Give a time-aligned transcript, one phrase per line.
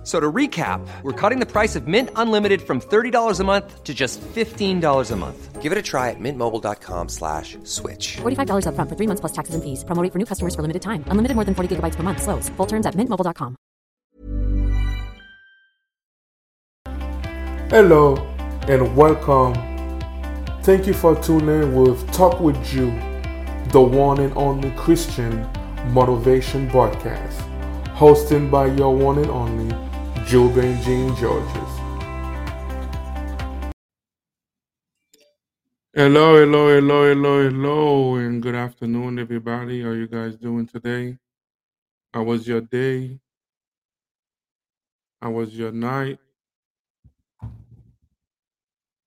[0.00, 3.84] F- So to recap, we're cutting the price of Mint Unlimited from $30 a month
[3.84, 5.60] to just $15 a month.
[5.60, 8.16] Give it a try at mintmobile.com slash switch.
[8.22, 9.84] $45 upfront for three months plus taxes and fees.
[9.84, 11.04] Promo rate for new customers for limited time.
[11.08, 12.22] Unlimited more than 40 gigabytes per month.
[12.22, 12.48] Slows.
[12.56, 13.56] Full terms at mintmobile.com.
[17.68, 18.16] Hello
[18.68, 19.52] and welcome.
[20.62, 22.86] Thank you for tuning in with Talk with You,
[23.70, 25.46] the one and only Christian
[25.92, 27.38] motivation broadcast,
[27.94, 29.74] hosted by your one and only
[30.30, 31.72] Joe Benjamin Georges.
[35.92, 39.82] Hello, hello, hello, hello, hello, and good afternoon, everybody.
[39.82, 41.18] How you guys doing today?
[42.14, 43.18] How was your day?
[45.20, 46.20] How was your night?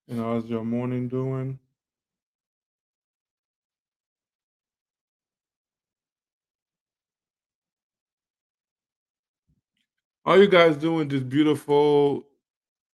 [0.10, 1.58] And how's your morning doing?
[10.26, 12.26] How you guys doing this beautiful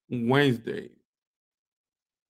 [0.10, 0.90] Wednesday?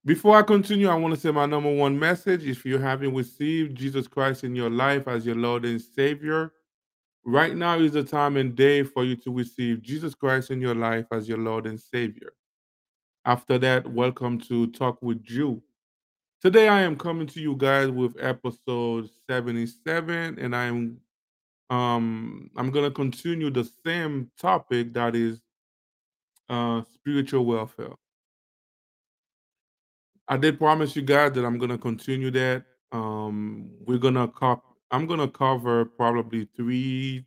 [0.03, 2.44] Before I continue, I want to say my number one message.
[2.45, 6.52] If you haven't received Jesus Christ in your life as your Lord and Savior,
[7.23, 10.75] right now is the time and day for you to receive Jesus Christ in your
[10.75, 12.34] life as your Lord and Savior.
[13.23, 15.61] After that, welcome to Talk with Joe.
[16.41, 20.97] Today I am coming to you guys with episode 77 and I'm
[21.70, 25.39] um I'm going to continue the same topic that is
[26.50, 27.94] uh spiritual welfare.
[30.28, 32.66] I did promise you guys that I'm going to continue that.
[32.92, 37.25] Um we're going to cop I'm going to cover probably 3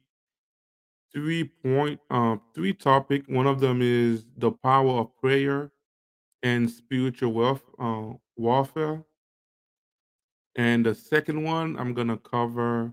[1.13, 3.25] three point uh three topic.
[3.29, 5.70] One of them is the power of prayer
[6.43, 9.05] and spiritual wealth uh, warfare.
[10.57, 12.92] And the second one I'm gonna cover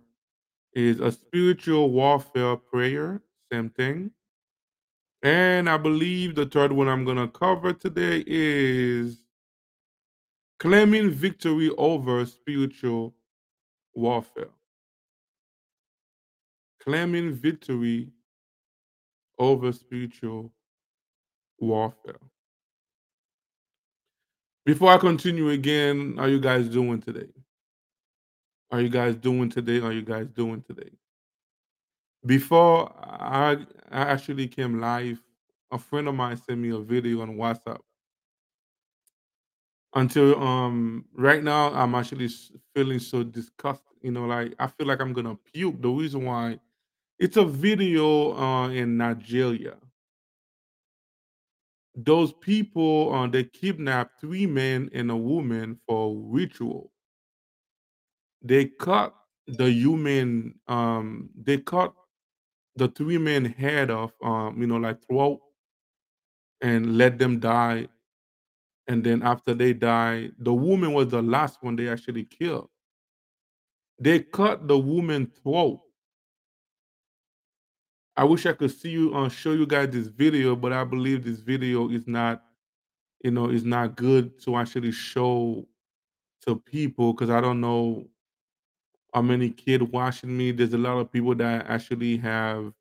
[0.74, 3.22] is a spiritual warfare prayer,
[3.52, 4.12] same thing.
[5.22, 9.22] And I believe the third one I'm gonna cover today is
[10.59, 13.16] claiming victory over spiritual
[13.94, 14.50] warfare.
[16.81, 18.09] Claiming victory
[19.38, 20.51] over spiritual
[21.59, 22.19] warfare.
[24.66, 27.28] Before I continue again, how you guys doing today?
[28.72, 29.80] Are you guys doing today?
[29.80, 30.91] Are you guys doing today?
[32.25, 35.19] Before I, I actually came live,
[35.72, 37.80] a friend of mine sent me a video on WhatsApp.
[39.96, 42.30] Until um right now, I'm actually
[42.75, 43.85] feeling so disgusted.
[44.02, 45.81] You know, like I feel like I'm gonna puke.
[45.81, 46.59] The reason why
[47.19, 49.78] it's a video uh, in Nigeria.
[51.96, 56.91] Those people uh, they kidnapped three men and a woman for ritual.
[58.42, 59.14] They cut
[59.48, 61.94] the human um they cut
[62.76, 65.40] the three men head off um you know like throat
[66.62, 67.88] and let them die.
[68.88, 72.70] And then after they die the woman was the last one they actually killed.
[74.00, 75.82] They cut the woman throat.
[78.16, 81.24] I wish i could see you uh, show you guys this video but i believe
[81.24, 82.44] this video is not
[83.24, 85.66] you know is not good to actually show
[86.46, 88.06] to people because i don't know
[89.16, 92.72] many kids watching me there's a lot of people that actually have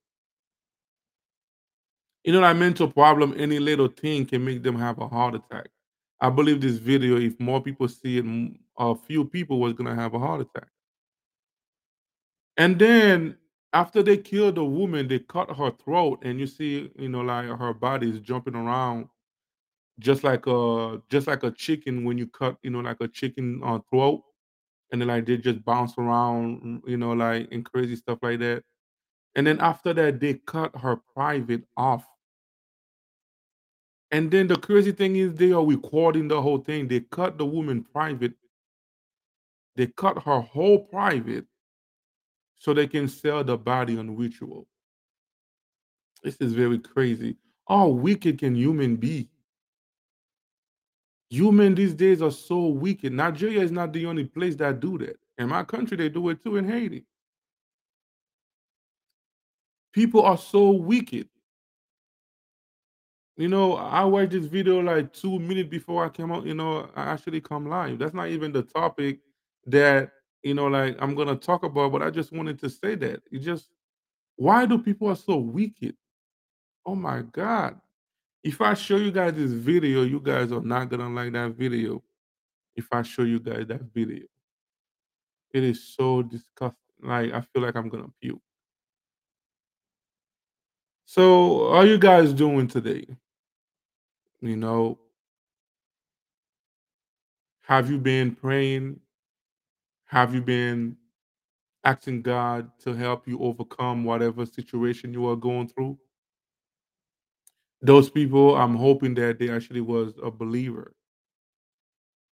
[2.25, 5.69] you know that mental problem any little thing can make them have a heart attack.
[6.21, 8.25] I believe this video if more people see it
[8.79, 10.69] a few people was gonna have a heart attack.
[12.57, 13.37] And then
[13.73, 17.47] after they killed the woman they cut her throat and you see you know like
[17.47, 19.09] her body is jumping around
[19.99, 23.61] just like a just like a chicken when you cut you know like a chicken
[23.65, 24.23] uh, throat
[24.93, 28.39] and then like they just bounce around mm, you know like and crazy stuff like
[28.39, 28.63] that
[29.35, 32.05] and then after that they cut her private off
[34.11, 36.89] And then the crazy thing is they are recording the whole thing.
[36.89, 38.33] They cut the woman private.
[39.77, 41.45] They cut her whole private
[42.59, 44.67] so they can sell the body on ritual.
[46.23, 47.37] This is very crazy.
[47.69, 49.29] How wicked can human be?
[51.31, 53.13] Human these days are so wicked.
[53.13, 55.17] Nigeria is not the only place that do that.
[55.37, 57.05] In my country, they do it too in Haiti.
[59.93, 61.29] People are so wicked.
[63.37, 66.91] You know, I watched this video like two minutes before I came out, you know,
[66.97, 67.99] I actually come live.
[67.99, 69.21] That's not even the topic
[69.67, 70.11] that,
[70.43, 73.23] you know, like I'm gonna talk about, but I just wanted to say that.
[73.31, 73.69] It just
[74.37, 75.97] why do people are so wicked?
[76.85, 77.81] Oh my god.
[78.43, 82.03] If I show you guys this video, you guys are not gonna like that video.
[82.77, 84.27] If I show you guys that video.
[85.53, 86.79] It is so disgusting.
[87.03, 88.41] Like I feel like I'm gonna puke.
[91.05, 93.07] So, how you guys doing today?
[94.41, 94.99] You know,
[97.63, 99.01] have you been praying?
[100.05, 100.97] Have you been
[101.83, 105.99] asking God to help you overcome whatever situation you are going through?
[107.81, 110.93] Those people, I'm hoping that they actually was a believer.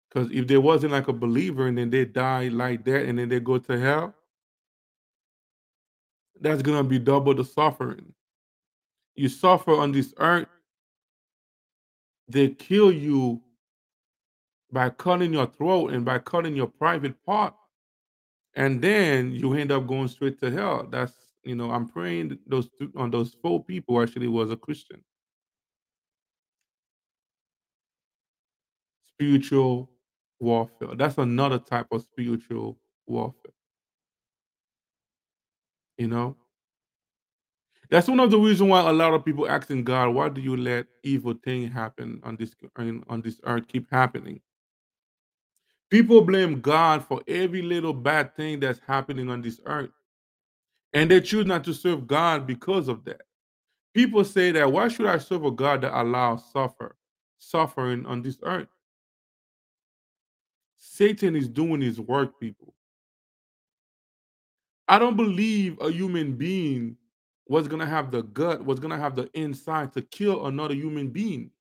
[0.10, 3.30] Because if they wasn't like a believer and then they die like that and then
[3.30, 4.16] they go to hell,
[6.42, 8.14] that's gonna be double the suffering.
[9.16, 10.48] You suffer on this earth,
[12.28, 13.42] they kill you
[14.72, 17.54] by cutting your throat and by cutting your private part,
[18.56, 20.88] and then you end up going straight to hell.
[20.90, 21.14] That's
[21.44, 25.04] you know, I'm praying those on those four people actually was a Christian.
[29.20, 29.90] Spiritual
[30.40, 30.96] warfare.
[30.96, 33.52] That's another type of spiritual warfare.
[35.98, 36.38] You know?
[37.90, 40.56] That's one of the reasons why a lot of people asking God, why do you
[40.56, 44.40] let evil thing happen on this on this earth keep happening?
[45.90, 49.90] People blame God for every little bad thing that's happening on this earth.
[50.94, 53.22] And they choose not to serve God because of that.
[53.96, 56.96] People say that why should I serve a God that allows suffer
[57.40, 58.68] suffering on this earth?
[60.80, 62.74] Satan is doing his work, people.
[64.88, 66.98] I don't believe a human being
[67.48, 71.52] was gonna have the gut, was gonna have the inside to kill another human being.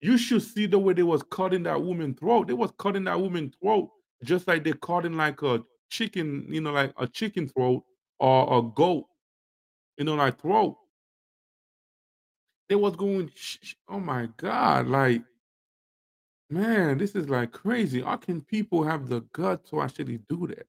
[0.00, 2.48] You should see the way they was cutting that woman's throat.
[2.48, 3.90] They was cutting that woman's throat
[4.24, 7.84] just like they're cutting like a chicken, you know, like a chicken throat
[8.18, 9.06] or a goat,
[9.96, 10.76] you know, like throat.
[12.68, 13.30] They was going,
[13.88, 15.22] oh my god, like
[16.52, 18.02] man, this is like crazy.
[18.02, 20.66] How can people have the gut to actually do that?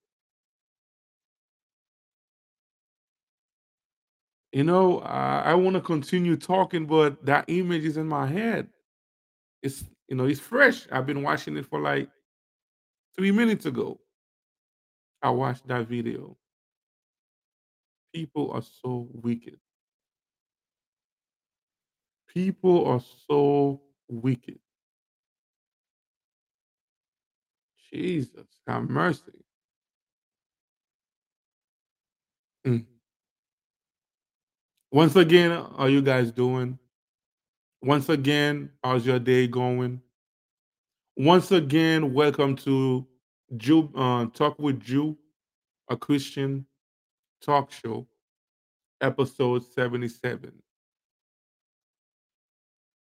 [4.51, 8.69] You know, I, I want to continue talking, but that image is in my head.
[9.63, 10.87] It's you know, it's fresh.
[10.91, 12.09] I've been watching it for like
[13.15, 13.99] three minutes ago.
[15.23, 16.37] I watched that video.
[18.13, 19.59] People are so wicked.
[22.27, 24.59] People are so wicked.
[27.93, 29.21] Jesus, have mercy.
[32.65, 32.85] Mm.
[34.91, 36.79] Once again, how are you guys doing?
[37.83, 40.01] Once again, how's your day going?
[41.17, 43.05] Once again, welcome to
[43.57, 45.15] Joe uh, Talk with Joe,
[45.87, 46.65] a Christian
[47.43, 48.07] talk show,
[49.01, 50.51] episode 77.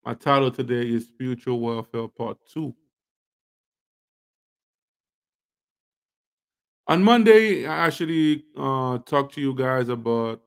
[0.05, 2.73] My title today is Spiritual Warfare Part 2.
[6.89, 10.41] On Monday, I actually uh, talked to you guys about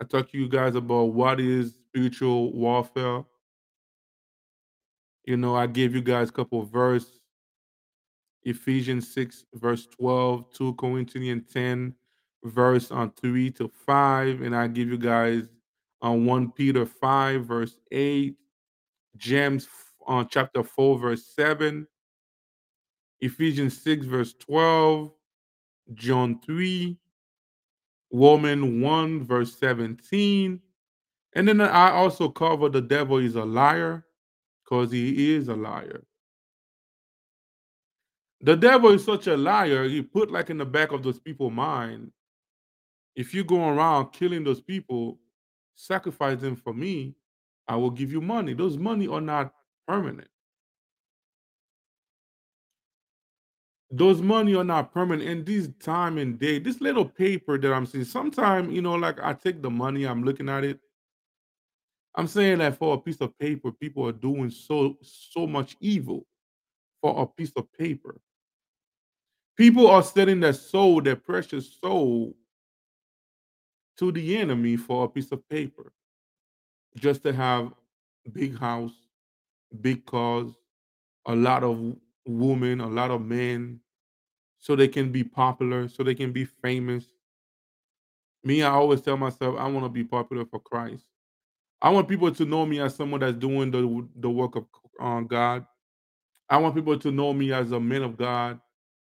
[0.00, 3.24] I talked to you guys about what is spiritual warfare.
[5.24, 7.20] You know, I gave you guys a couple of verse,
[8.42, 11.94] Ephesians 6, verse 12, 2 Corinthians 10,
[12.42, 15.44] verse on 3 to 5, and I give you guys
[16.00, 18.34] on 1 Peter 5, verse 8,
[19.16, 19.68] James
[20.08, 21.86] on chapter 4, verse 7,
[23.22, 25.10] Ephesians 6, verse 12,
[25.94, 26.98] John 3,
[28.10, 30.60] Woman 1, verse 17.
[31.34, 34.04] And then I also cover the devil is a liar
[34.62, 36.02] because he is a liar.
[38.42, 41.52] The devil is such a liar, he put like in the back of those people's
[41.52, 42.10] mind,
[43.14, 45.18] if you go around killing those people,
[45.76, 47.14] sacrifice them for me,
[47.68, 48.54] I will give you money.
[48.54, 49.52] Those money are not
[49.86, 50.28] permanent.
[53.94, 56.58] Those money are not permanent in this time and day.
[56.58, 60.24] This little paper that I'm seeing, sometimes, you know, like I take the money, I'm
[60.24, 60.80] looking at it.
[62.14, 66.26] I'm saying that for a piece of paper, people are doing so so much evil
[67.02, 68.18] for a piece of paper.
[69.58, 72.34] People are selling their soul, their precious soul,
[73.98, 75.92] to the enemy for a piece of paper,
[76.96, 77.72] just to have
[78.32, 78.92] big house,
[79.82, 80.50] big cars,
[81.26, 81.94] a lot of
[82.26, 83.80] women, a lot of men,
[84.58, 87.06] so they can be popular, so they can be famous.
[88.44, 91.04] Me, I always tell myself I want to be popular for Christ.
[91.82, 94.66] I want people to know me as someone that's doing the the work of
[95.00, 95.66] uh, God.
[96.50, 98.60] I want people to know me as a man of God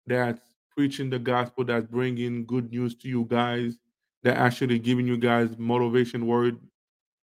[0.08, 0.42] that's
[0.76, 3.78] preaching the gospel, that's bringing good news to you guys,
[4.24, 6.60] that actually giving you guys motivation word.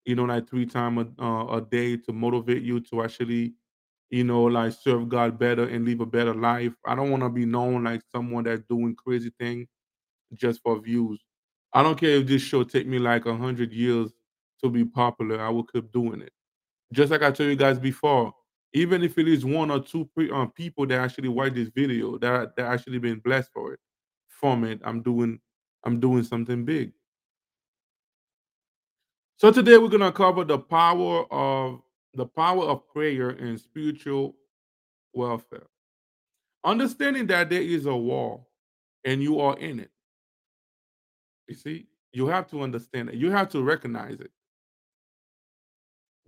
[0.04, 3.54] you know, like three times a, uh, a day to motivate you to actually,
[4.10, 6.72] you know, like serve God better and live a better life.
[6.84, 9.68] I don't want to be known like someone that's doing crazy things
[10.34, 11.20] just for views.
[11.72, 14.10] I don't care if this show take me like a hundred years
[14.62, 15.40] to be popular.
[15.40, 16.32] I will keep doing it.
[16.92, 18.34] Just like I told you guys before,
[18.72, 22.18] even if it is one or two pre- um, people that actually watch this video
[22.18, 23.80] that that actually been blessed for it,
[24.26, 25.38] from it, I'm doing
[25.84, 26.92] I'm doing something big.
[29.36, 31.80] So today we're gonna cover the power of
[32.14, 34.36] the power of prayer and spiritual
[35.14, 35.66] welfare.
[36.64, 38.44] Understanding that there is a war
[39.04, 39.90] and you are in it.
[41.48, 43.14] You see, you have to understand it.
[43.14, 44.30] You have to recognize it.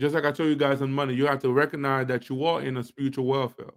[0.00, 2.62] Just like I told you guys on Monday, you have to recognize that you are
[2.62, 3.70] in a spiritual welfare.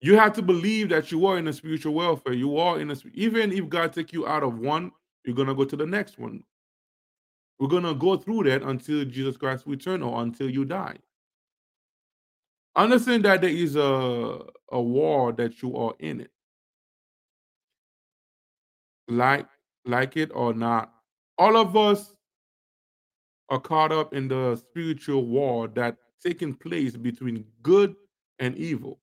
[0.00, 2.32] You have to believe that you are in a spiritual welfare.
[2.32, 4.90] You are in a even if God take you out of one,
[5.24, 6.42] you're gonna go to the next one.
[7.62, 10.96] We're gonna go through that until Jesus Christ return or until you die.
[12.74, 14.40] Understand that there is a
[14.72, 16.32] a war that you are in it.
[19.06, 19.46] Like
[19.84, 20.92] like it or not.
[21.38, 22.16] All of us
[23.48, 27.94] are caught up in the spiritual war that taking place between good
[28.40, 28.98] and evil.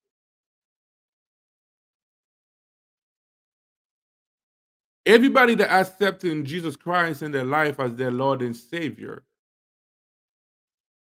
[5.06, 9.24] Everybody that accepting Jesus Christ in their life as their Lord and Savior,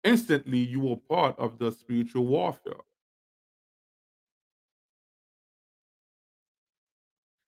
[0.03, 2.75] instantly you are part of the spiritual warfare.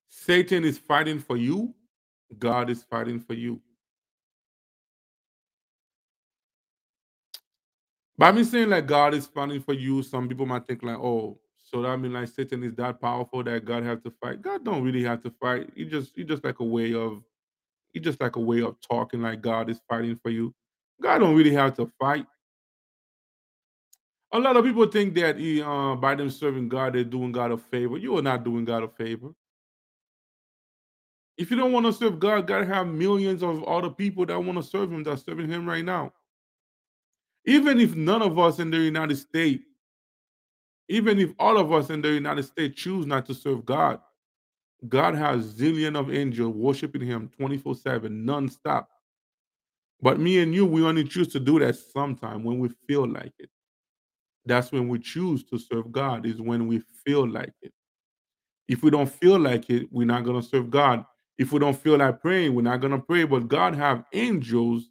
[0.09, 1.75] Satan is fighting for you,
[2.39, 3.61] God is fighting for you.
[8.19, 11.39] By me saying like God is fighting for you, some people might think like, oh,
[11.77, 14.41] so that means like Satan is that powerful that God has to fight.
[14.41, 15.69] God don't really have to fight.
[15.77, 17.23] He just he just like a way of
[17.93, 20.55] he just like a way of talking like God is fighting for you.
[21.03, 22.25] God don't really have to fight.
[24.33, 27.53] A lot of people think that he, uh, by them serving God, they're doing God
[27.53, 27.99] a favor.
[27.99, 29.35] You are not doing God a favor.
[31.37, 34.57] If you don't want to serve God, God have millions of other people that want
[34.57, 36.15] to serve Him that's serving Him right now.
[37.45, 39.63] Even if none of us in the United States,
[40.89, 44.01] even if all of us in the United States choose not to serve God,
[44.89, 48.89] God has zillion of angels worshiping Him 24 7, non-stop.
[50.01, 53.33] But me and you, we only choose to do that sometime when we feel like
[53.39, 53.49] it.
[54.45, 57.73] That's when we choose to serve God, is when we feel like it.
[58.69, 61.05] If we don't feel like it, we're not going to serve God.
[61.39, 63.25] If we don't feel like praying, we're not going to pray.
[63.25, 64.89] But God have angels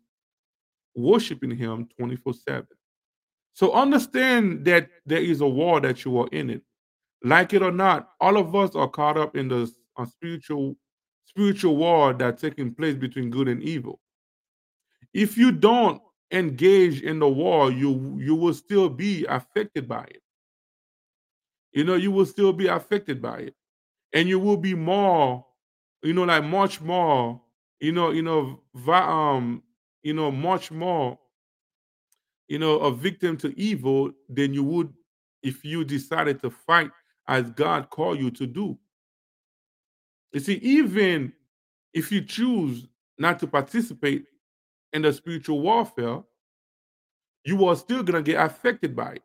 [0.95, 2.65] worshiping him 24-7.
[3.55, 6.62] So understand that there is a war that you are in it.
[7.24, 9.71] Like it or not, all of us are caught up in the
[10.07, 10.75] spiritual
[11.25, 14.00] spiritual war that's taking place between good and evil.
[15.13, 20.21] If you don't engage in the war, you you will still be affected by it.
[21.71, 23.55] You know, you will still be affected by it.
[24.13, 25.45] And you will be more,
[26.03, 27.41] you know, like much more,
[27.79, 29.63] you know, you know, um,
[30.03, 31.19] you know, much more,
[32.47, 34.93] you know, a victim to evil than you would
[35.43, 36.91] if you decided to fight
[37.27, 38.77] as God called you to do.
[40.31, 41.33] You see, even
[41.93, 42.87] if you choose
[43.17, 44.25] not to participate
[44.93, 46.23] in the spiritual warfare,
[47.43, 49.23] you are still going to get affected by it.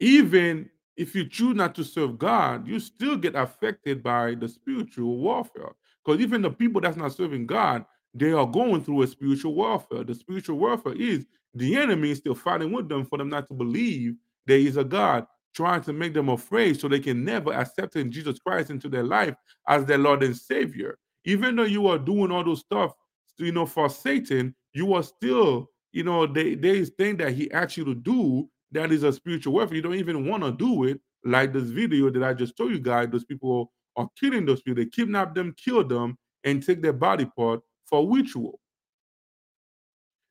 [0.00, 5.18] Even if you choose not to serve God, you still get affected by the spiritual
[5.18, 5.72] warfare.
[6.04, 7.84] Because even the people that's not serving God,
[8.14, 10.04] they are going through a spiritual warfare.
[10.04, 13.54] The spiritual warfare is the enemy is still fighting with them for them not to
[13.54, 14.14] believe
[14.46, 18.10] there is a God, trying to make them afraid so they can never accept in
[18.10, 19.34] Jesus Christ into their life
[19.68, 20.98] as their Lord and Savior.
[21.24, 22.92] Even though you are doing all those stuff,
[23.38, 27.50] you know, for Satan, you are still, you know, they, there is things that he
[27.52, 29.76] asks you to do that is a spiritual warfare.
[29.76, 31.00] You don't even want to do it.
[31.24, 34.82] Like this video that I just told you guys, those people are killing those people.
[34.82, 37.60] They kidnap them, kill them, and take their body part
[37.92, 38.58] for ritual.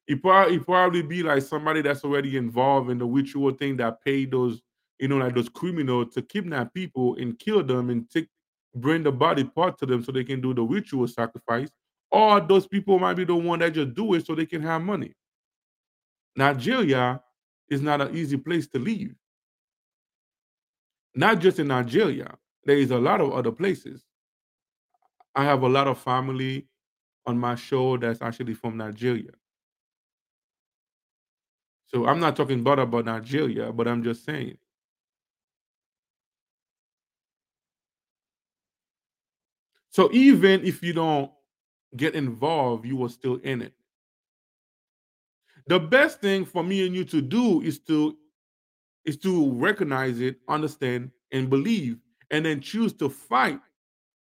[0.08, 4.04] It probably, it probably be like somebody that's already involved in the ritual thing that
[4.04, 4.64] paid those,
[4.98, 8.28] you know, like those criminals to kidnap people and kill them and take
[8.74, 11.70] bring the body part to them so they can do the ritual sacrifice.
[12.10, 14.82] Or those people might be the one that just do it so they can have
[14.82, 15.14] money.
[16.36, 17.22] Nigeria
[17.70, 19.14] is not an easy place to leave.
[21.14, 22.34] Not just in Nigeria,
[22.66, 24.04] there is a lot of other places.
[25.36, 26.68] I have a lot of family
[27.26, 29.32] on my show that's actually from Nigeria.
[31.88, 34.58] So I'm not talking bad about Nigeria, but I'm just saying.
[39.90, 41.32] So even if you don't
[41.98, 43.74] get involved, you are still in it.
[45.68, 48.18] The best thing for me and you to do is to
[49.06, 51.98] is to recognize it, understand, and believe,
[52.30, 53.60] and then choose to fight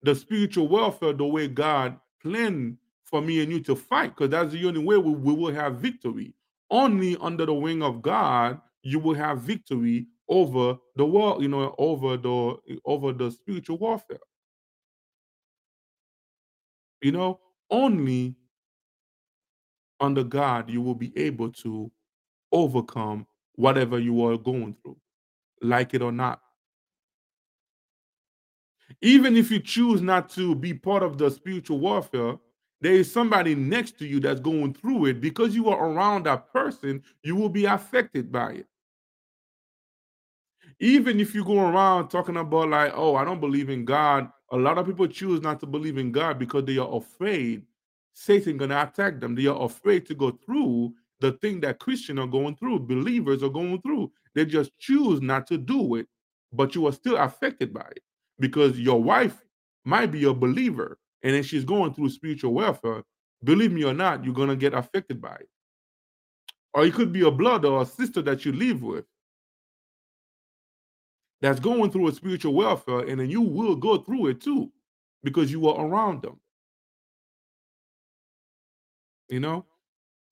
[0.03, 2.79] the spiritual welfare the way God planned
[3.09, 5.77] for me and you to fight, because that's the only way we, we will have
[5.77, 6.35] victory.
[6.71, 11.75] Only under the wing of God you will have victory over the world, you know,
[11.79, 14.19] over the over the spiritual warfare.
[17.01, 18.35] You know, only
[20.01, 21.91] under God you will be able to
[22.53, 24.99] overcome whatever you are going through,
[25.63, 26.41] like it or not.
[29.01, 32.37] Even if you choose not to be part of the spiritual warfare,
[32.81, 35.21] there is somebody next to you that's going through it.
[35.21, 38.67] Because you are around that person, you will be affected by it.
[40.81, 44.57] Even if you go around talking about, like, oh, I don't believe in God, a
[44.57, 47.65] lot of people choose not to believe in God because they are afraid
[48.15, 49.35] Satan gonna attack them.
[49.35, 53.49] They are afraid to go through the thing that Christians are going through, believers are
[53.49, 54.11] going through.
[54.35, 56.07] They just choose not to do it,
[56.53, 58.03] but you are still affected by it
[58.39, 59.45] because your wife
[59.85, 63.03] might be a believer and then she's going through spiritual welfare.
[63.45, 65.49] Believe me or not, you're gonna get affected by it.
[66.75, 69.05] Or it could be a blood or a sister that you live with
[71.41, 74.73] that's going through a spiritual welfare, and then you will go through it too
[75.23, 76.39] because you are around them.
[79.29, 79.67] You know,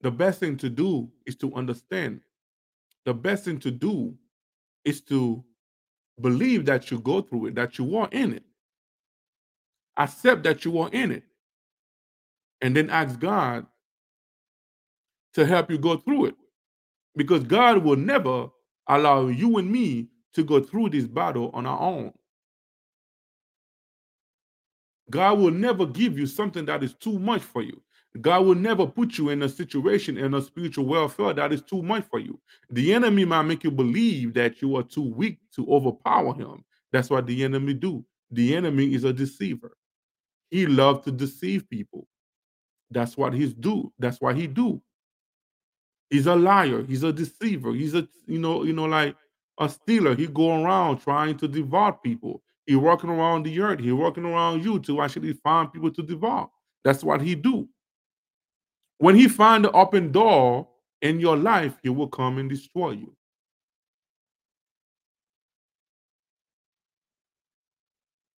[0.01, 2.21] the best thing to do is to understand.
[3.05, 4.15] The best thing to do
[4.85, 5.45] is to
[6.21, 8.45] believe that you go through it, that you are in it.
[9.97, 11.25] Accept that you are in it.
[12.61, 13.67] And then ask God
[15.35, 16.35] to help you go through it.
[17.17, 18.49] Because God will never
[18.89, 22.13] allow you and me to go through this battle on our own.
[25.11, 27.81] God will never give you something that is too much for you.
[28.21, 31.83] God will never put you in a situation in a spiritual welfare that is too
[31.83, 32.41] much for you.
[32.71, 36.65] The enemy might make you believe that you are too weak to overpower him.
[36.93, 38.05] That's what the enemy do.
[38.31, 39.77] The enemy is a deceiver.
[40.51, 42.07] He loves to deceive people.
[42.91, 43.93] That's what he's do.
[43.99, 44.81] That's what he do.
[46.11, 46.85] He's a liar.
[46.85, 47.73] He's a deceiver.
[47.73, 49.17] He's a you know you know like
[49.59, 50.15] a stealer.
[50.15, 52.43] He go around trying to devour people.
[52.67, 53.81] He walking around the earth.
[53.81, 56.49] He walking around you to actually find people to devour.
[56.85, 57.69] That's what he do.
[58.99, 60.69] When he find the open door
[61.03, 63.15] in your life, he will come and destroy you.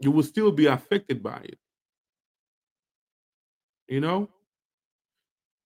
[0.00, 1.58] You will still be affected by it.
[3.88, 4.28] You know?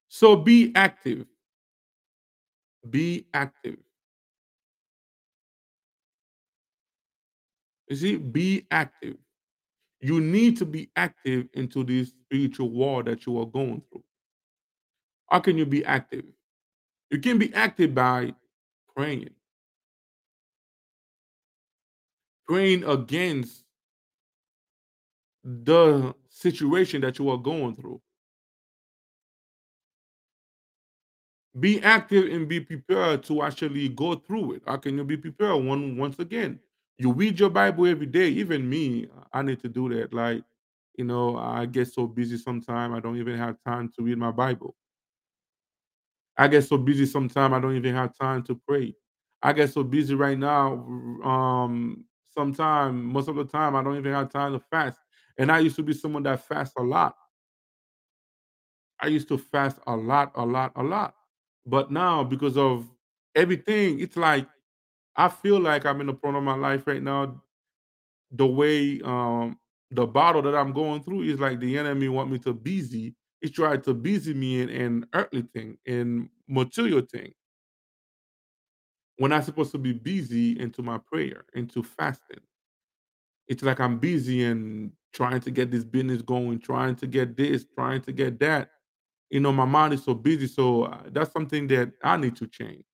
[0.09, 1.27] So be active.
[2.89, 3.77] Be active.
[7.89, 9.17] You see, be active.
[10.01, 14.03] You need to be active into this spiritual war that you are going through.
[15.31, 16.25] How can you be active?
[17.11, 18.35] You can be active by
[18.97, 19.31] praying.
[22.47, 23.65] Praying against
[25.45, 28.01] the situation that you are going through.
[31.61, 34.63] Be active and be prepared to actually go through it.
[34.67, 35.63] How can you be prepared?
[35.63, 36.59] One once again,
[36.97, 38.29] you read your Bible every day.
[38.29, 40.15] Even me, I need to do that.
[40.15, 40.45] Like,
[40.97, 44.31] you know, I get so busy sometimes I don't even have time to read my
[44.31, 44.75] Bible.
[46.37, 48.95] I get so busy sometimes I don't even have time to pray.
[49.43, 50.73] I get so busy right now.
[51.25, 54.99] Um, sometimes, most of the time, I don't even have time to fast.
[55.39, 57.17] And I used to be someone that fasts a lot.
[59.01, 61.15] I used to fast a lot, a lot, a lot.
[61.67, 62.89] But now, because of
[63.35, 64.49] everything, it's like
[65.17, 67.43] I feel like I'm in the point of my life right now.
[68.33, 69.59] The way um
[69.91, 73.15] the battle that I'm going through is like the enemy want me to busy.
[73.41, 77.33] He tried to busy me in an earthly thing, in material thing.
[79.17, 82.41] When I'm supposed to be busy into my prayer, into fasting.
[83.49, 87.65] It's like I'm busy and trying to get this business going, trying to get this,
[87.75, 88.71] trying to get that.
[89.33, 90.47] You know, my mind is so busy.
[90.47, 92.85] So uh, that's something that I need to change.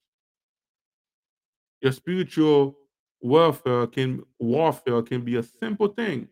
[1.81, 2.79] Your spiritual
[3.21, 6.29] welfare can warfare can be a simple thing.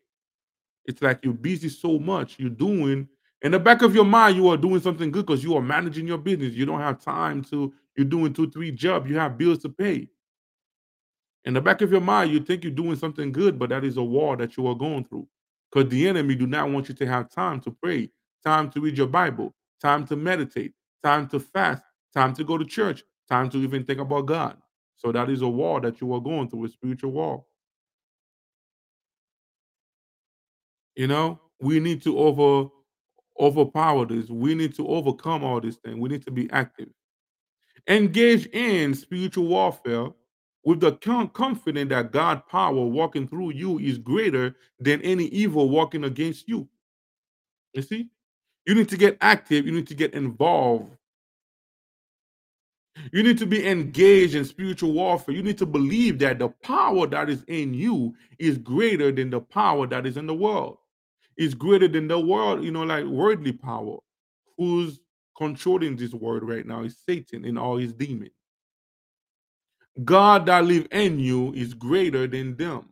[0.85, 3.09] It's like you're busy so much, you're doing
[3.42, 6.07] in the back of your mind, you are doing something good because you are managing
[6.07, 6.55] your business.
[6.55, 10.09] You don't have time to, you're doing two, three jobs, you have bills to pay.
[11.45, 13.99] In the back of your mind, you think you're doing something good, but that is
[13.99, 15.29] a war that you are going through.
[15.71, 18.09] Because the enemy do not want you to have time to pray,
[18.45, 19.55] time to read your Bible,
[19.87, 20.72] time to meditate,
[21.05, 21.81] time to fast,
[22.12, 24.57] time to go to church, time to even think about God.
[24.96, 27.44] So that is a war that you are going through, a spiritual war.
[30.96, 32.68] You know, we need to over
[33.38, 34.29] overpower this.
[34.29, 36.01] We need to overcome all these things.
[36.01, 36.88] We need to be active.
[37.87, 40.09] Engage in spiritual warfare
[40.64, 45.68] with the con- confidence that God power walking through you is greater than any evil
[45.68, 46.66] walking against you.
[47.72, 48.09] You see?
[48.66, 50.90] You need to get active, you need to get involved.
[53.12, 55.35] You need to be engaged in spiritual warfare.
[55.35, 59.40] You need to believe that the power that is in you is greater than the
[59.40, 60.79] power that is in the world.
[61.37, 63.98] It's greater than the world, you know, like worldly power.
[64.57, 65.00] Who's
[65.37, 68.31] controlling this world right now is Satan and all his demons.
[70.05, 72.88] God that live in you is greater than them.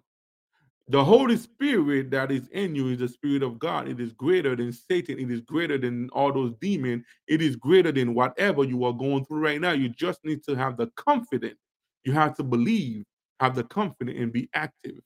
[0.89, 3.89] The Holy Spirit that is in you is the Spirit of God.
[3.89, 5.19] It is greater than Satan.
[5.19, 7.05] It is greater than all those demons.
[7.27, 9.73] It is greater than whatever you are going through right now.
[9.73, 11.59] You just need to have the confidence.
[12.05, 13.05] You have to believe,
[13.41, 15.01] have the confidence, and be active.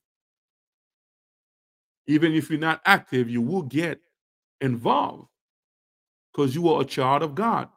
[2.08, 4.00] Even if you're not active, you will get
[4.60, 5.28] involved
[6.32, 7.68] because you are a child of God.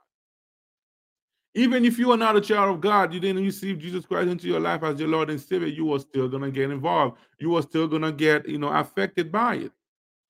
[1.54, 4.48] Even if you are not a child of God, you didn't receive Jesus Christ into
[4.48, 7.18] your life as your Lord and Savior, you are still gonna get involved.
[7.40, 9.72] You are still gonna get, you know, affected by it.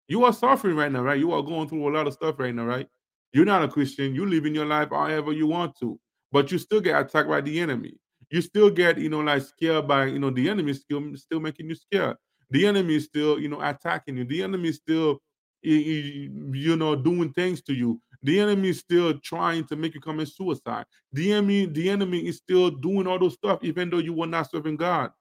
[0.08, 1.20] You are suffering right now, right?
[1.20, 2.88] You are going through a lot of stuff right now, right?
[3.34, 4.16] You're not a Christian.
[4.16, 6.00] You're living your life however you want to,
[6.32, 7.98] but you still get attacked by the enemy.
[8.32, 11.70] You still get, you know, like scared by, you know, the enemy still still making
[11.70, 12.18] you scared.
[12.50, 14.26] The enemy is still, you know, attacking you.
[14.26, 15.20] The enemy is still,
[15.62, 18.02] you know, doing things to you.
[18.24, 20.86] The enemy is still trying to make you commit suicide.
[21.12, 24.52] The enemy, the enemy is still doing all those stuff, even though you were not
[24.52, 25.12] serving God.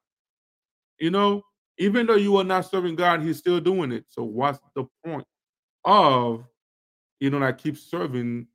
[0.99, 1.43] You know,
[1.79, 4.05] even though you are not serving God, He's still doing it.
[4.09, 5.27] So what's the point
[5.85, 6.45] of,
[7.21, 8.47] you know, like keep serving,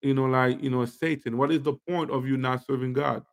[0.00, 1.36] you know, like you know, Satan?
[1.36, 3.24] What is the point of you not serving God?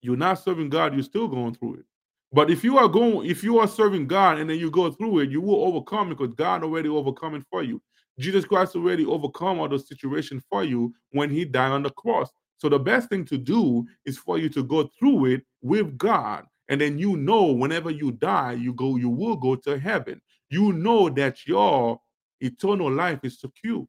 [0.00, 0.94] You're not serving God.
[0.94, 1.84] You're still going through it.
[2.32, 5.20] But if you are going, if you are serving God and then you go through
[5.20, 7.80] it, you will overcome because God already overcome it for you.
[8.18, 12.30] Jesus Christ already overcome all those situations for you when he died on the cross.
[12.58, 16.46] So the best thing to do is for you to go through it with God.
[16.68, 20.20] And then you know whenever you die, you go, you will go to heaven.
[20.48, 22.00] You know that your
[22.40, 23.86] eternal life is secure.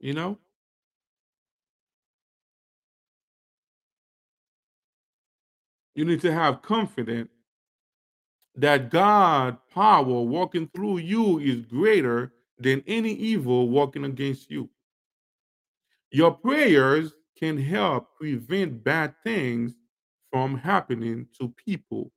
[0.00, 0.38] You know?
[5.94, 7.30] You need to have confidence
[8.56, 14.70] that God power walking through you is greater than any evil walking against you.
[16.10, 19.74] Your prayers can help prevent bad things
[20.30, 22.12] from happening to people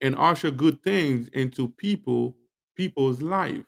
[0.00, 2.36] and usher good things into people
[2.76, 3.64] people's life.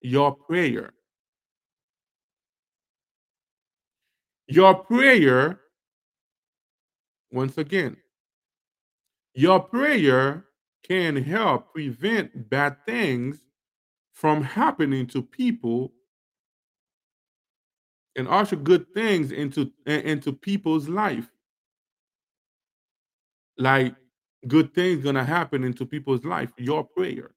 [0.00, 0.92] Your prayer.
[4.46, 5.61] Your prayer
[7.32, 7.96] once again,
[9.34, 10.44] your prayer
[10.82, 13.42] can help prevent bad things
[14.12, 15.92] from happening to people
[18.16, 21.28] and usher good things into into people's life.
[23.56, 23.94] Like
[24.46, 26.52] good things gonna happen into people's life.
[26.58, 27.30] Your prayer.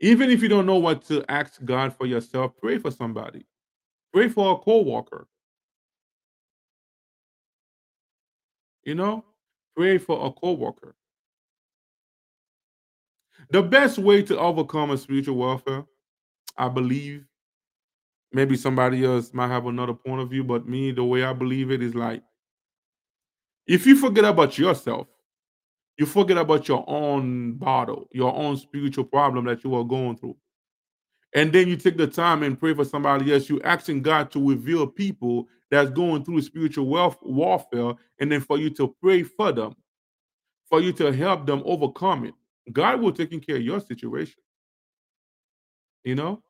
[0.00, 3.44] Even if you don't know what to ask God for yourself, pray for somebody.
[4.12, 5.28] Pray for a co-worker.
[8.84, 9.24] You know,
[9.76, 10.94] pray for a co-worker.
[13.50, 15.84] The best way to overcome a spiritual warfare,
[16.56, 17.24] I believe,
[18.32, 21.70] maybe somebody else might have another point of view, but me, the way I believe
[21.70, 22.22] it is like
[23.66, 25.06] if you forget about yourself,
[25.96, 30.36] you forget about your own battle, your own spiritual problem that you are going through.
[31.34, 33.48] And then you take the time and pray for somebody else.
[33.48, 38.58] You're asking God to reveal people that's going through spiritual wealth warfare, and then for
[38.58, 39.74] you to pray for them,
[40.68, 42.34] for you to help them overcome it.
[42.72, 44.42] God will take care of your situation.
[46.04, 46.42] You know,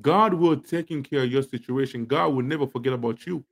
[0.00, 2.06] God will take care of your situation.
[2.06, 3.44] God will never forget about you.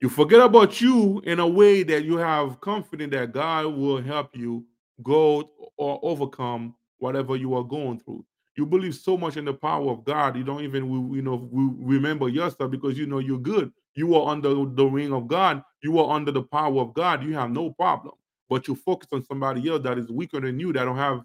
[0.00, 4.36] You forget about you in a way that you have confidence that God will help
[4.36, 4.66] you
[5.02, 8.24] go or overcome whatever you are going through.
[8.56, 12.28] You believe so much in the power of God, you don't even you know remember
[12.28, 13.72] yourself because you know you're good.
[13.96, 15.62] You are under the ring of God.
[15.82, 17.24] You are under the power of God.
[17.24, 18.14] You have no problem.
[18.48, 21.22] But you focus on somebody else that is weaker than you, that don't have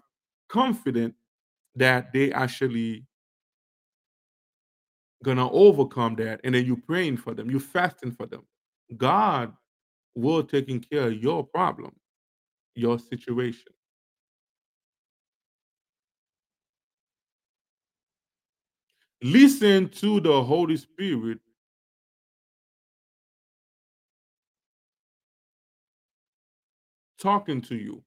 [0.48, 1.14] confidence
[1.76, 3.04] that they actually
[5.22, 8.42] gonna overcome that, and then you're praying for them, you fasting for them.
[8.96, 9.52] God
[10.14, 11.92] will taking care of your problem,
[12.74, 13.72] your situation.
[19.22, 21.38] Listen to the Holy Spirit.
[27.18, 28.02] Talking to you.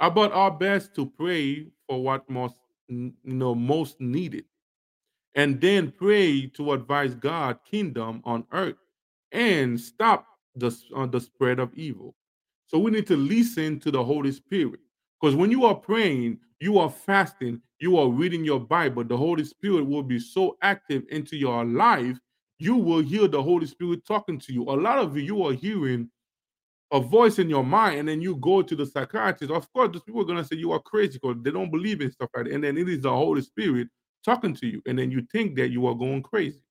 [0.00, 2.54] about our best to pray for what most
[2.88, 4.44] you know most needed.
[5.34, 8.76] And then pray to advise god kingdom on earth
[9.32, 12.14] and stop the, uh, the spread of evil.
[12.66, 14.80] So we need to listen to the holy spirit.
[15.20, 19.44] Because when you are praying you are fasting you are reading your bible the holy
[19.44, 22.18] spirit will be so active into your life
[22.58, 25.52] you will hear the holy spirit talking to you a lot of you you are
[25.52, 26.10] hearing
[26.92, 30.02] a voice in your mind and then you go to the psychiatrist, of course, those
[30.02, 32.46] people are going to say you are crazy because they don't believe in stuff like
[32.46, 32.52] that.
[32.54, 33.88] And then it is the Holy Spirit
[34.24, 34.82] talking to you.
[34.86, 36.62] And then you think that you are going crazy.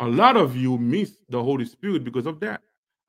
[0.00, 2.60] A lot of you miss the Holy Spirit because of that.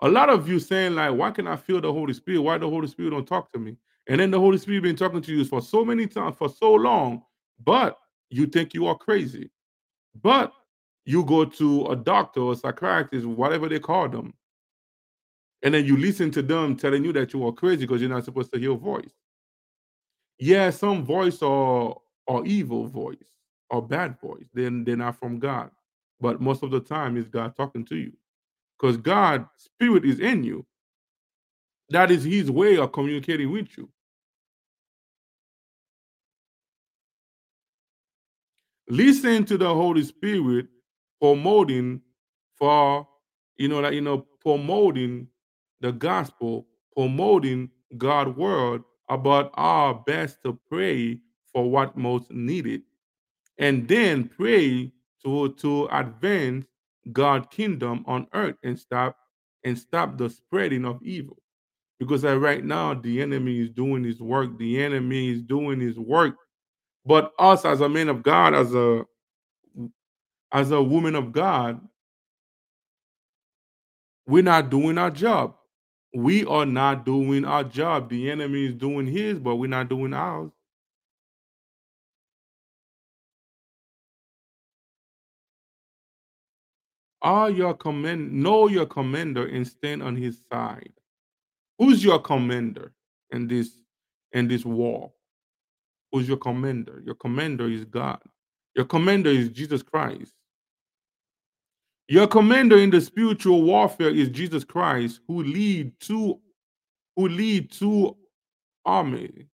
[0.01, 2.41] A lot of you saying, like, why can I feel the Holy Spirit?
[2.41, 3.77] Why the Holy Spirit don't talk to me?
[4.07, 6.73] And then the Holy Spirit been talking to you for so many times, for so
[6.73, 7.23] long,
[7.63, 7.97] but
[8.29, 9.49] you think you are crazy.
[10.21, 10.53] But
[11.05, 14.33] you go to a doctor or a psychiatrist, whatever they call them,
[15.65, 18.25] and then you listen to them telling you that you are crazy because you're not
[18.25, 19.11] supposed to hear a voice.
[20.37, 21.95] Yeah, some voice are
[22.27, 23.17] are evil voice
[23.69, 24.45] or bad voice.
[24.53, 25.71] Then they're not from God.
[26.19, 28.13] But most of the time it's God talking to you.
[28.79, 30.65] Because God spirit is in you.
[31.89, 33.89] That is his way of communicating with you.
[38.87, 40.67] Listen to the Holy Spirit
[41.19, 42.01] promoting
[42.57, 43.07] for
[43.57, 45.27] you know like you know promoting
[45.81, 51.19] the gospel, promoting God's word about our best to pray
[51.51, 52.81] for what most needed,
[53.57, 54.91] and then pray
[55.23, 56.65] to to advance
[57.11, 59.17] God's kingdom on earth and stop
[59.63, 61.37] and stop the spreading of evil.
[61.99, 66.35] Because right now the enemy is doing his work, the enemy is doing his work.
[67.05, 69.05] But us as a man of God, as a
[70.51, 71.81] as a woman of God,
[74.27, 75.55] we're not doing our job
[76.15, 78.09] we are not doing our job.
[78.09, 80.51] The enemy is doing his, but we're not doing ours.
[87.21, 90.93] Are your command know your commander and stand on his side?
[91.79, 92.93] Who's your commander
[93.31, 93.71] in this
[94.33, 95.13] in this war?
[96.15, 97.01] Who's your commander?
[97.05, 98.21] Your commander is God.
[98.73, 100.31] Your commander is Jesus Christ.
[102.07, 106.39] Your commander in the spiritual warfare is Jesus Christ, who lead to
[107.17, 108.15] who lead to
[108.85, 109.47] army.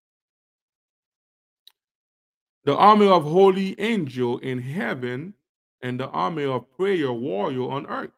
[2.65, 5.35] The army of holy angel in heaven
[5.83, 8.11] and the army of prayer warrior on earth.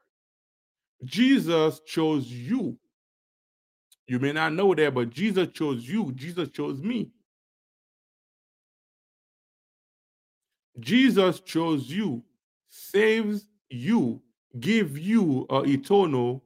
[1.05, 2.79] Jesus chose you.
[4.07, 6.13] You may not know that, but Jesus chose you.
[6.13, 7.11] Jesus chose me.
[10.79, 12.23] Jesus chose you,
[12.69, 14.23] saves you
[14.59, 16.43] give you a eternal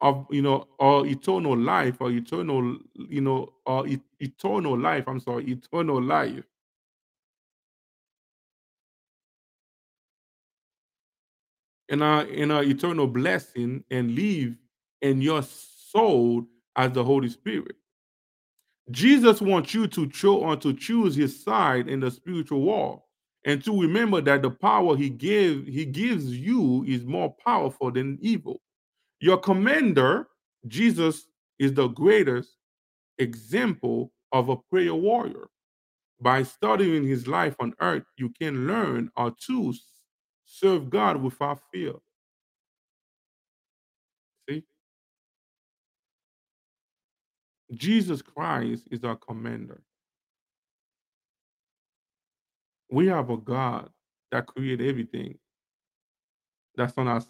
[0.00, 5.20] of you know or eternal life or eternal you know or e- eternal life i'm
[5.20, 6.44] sorry eternal life.
[11.90, 14.54] And a in a eternal blessing and live
[15.02, 17.76] in your soul as the holy spirit
[18.90, 23.02] jesus wants you to or uh, to choose his side in the spiritual war
[23.44, 25.08] and to remember that the power he
[25.66, 28.60] he gives you is more powerful than evil.
[29.20, 30.28] Your commander
[30.66, 31.26] jesus
[31.58, 32.56] is the greatest
[33.18, 35.48] example of a prayer warrior.
[36.20, 39.74] By studying his life on earth you can learn how to
[40.46, 41.92] serve god without fear
[44.48, 44.64] see
[47.74, 49.82] jesus christ is our commander
[52.90, 53.90] we have a God
[54.32, 55.38] that created everything.
[56.76, 57.26] That's on us.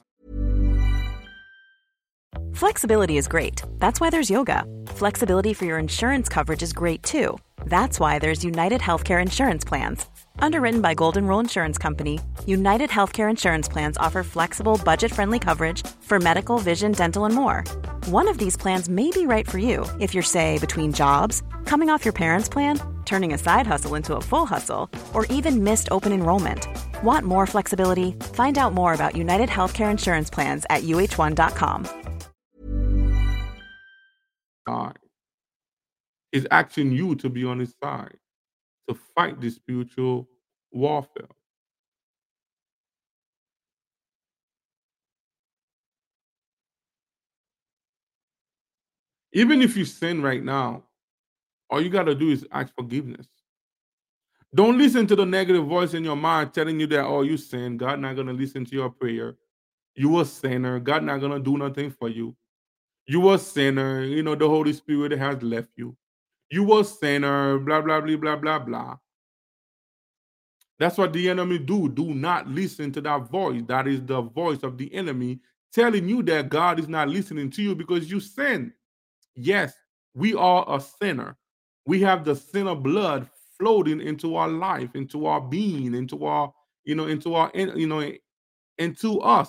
[2.55, 3.63] Flexibility is great.
[3.79, 4.65] That's why there's yoga.
[4.89, 7.39] Flexibility for your insurance coverage is great too.
[7.67, 10.07] That's why there's United Healthcare Insurance Plans.
[10.41, 15.87] Underwritten by Golden Rule Insurance Company, United Healthcare Insurance Plans offer flexible, budget friendly coverage
[16.01, 17.65] for medical, vision, dental, and more.
[18.11, 21.91] One of these plans may be right for you if you're, say, between jobs, coming
[21.91, 25.89] off your parents' plan, turning a side hustle into a full hustle, or even missed
[25.91, 26.67] open enrollment.
[27.05, 28.13] Want more flexibility?
[28.33, 31.87] Find out more about United Healthcare Insurance Plans at uhone.com.
[34.67, 34.99] God
[36.33, 38.17] is asking you to be on his side
[38.89, 40.31] to fight this spiritual
[40.73, 41.29] warfare.
[49.33, 50.85] Even if you sin right now,
[51.71, 53.27] all you got to do is ask forgiveness.
[54.55, 57.77] Don't listen to the negative voice in your mind telling you that, oh, you sin.
[57.77, 59.37] God not going to listen to your prayer.
[59.95, 60.81] You a sinner.
[60.81, 62.35] God not going to do nothing for you.
[63.07, 64.03] You a sinner.
[64.03, 65.97] You know, the Holy Spirit has left you.
[66.51, 68.97] You a sinner, blah, blah, blah, blah, blah, blah.
[70.79, 71.89] That's what the enemy do.
[71.89, 73.63] Do not listen to that voice.
[73.67, 75.41] That is the voice of the enemy
[75.73, 78.73] telling you that God is not listening to you because you sin.
[79.41, 79.73] Yes,
[80.15, 81.37] we are a sinner.
[81.87, 86.53] We have the sinner blood floating into our life, into our being, into our,
[86.85, 88.13] you know, into our, you know,
[88.79, 89.49] into us.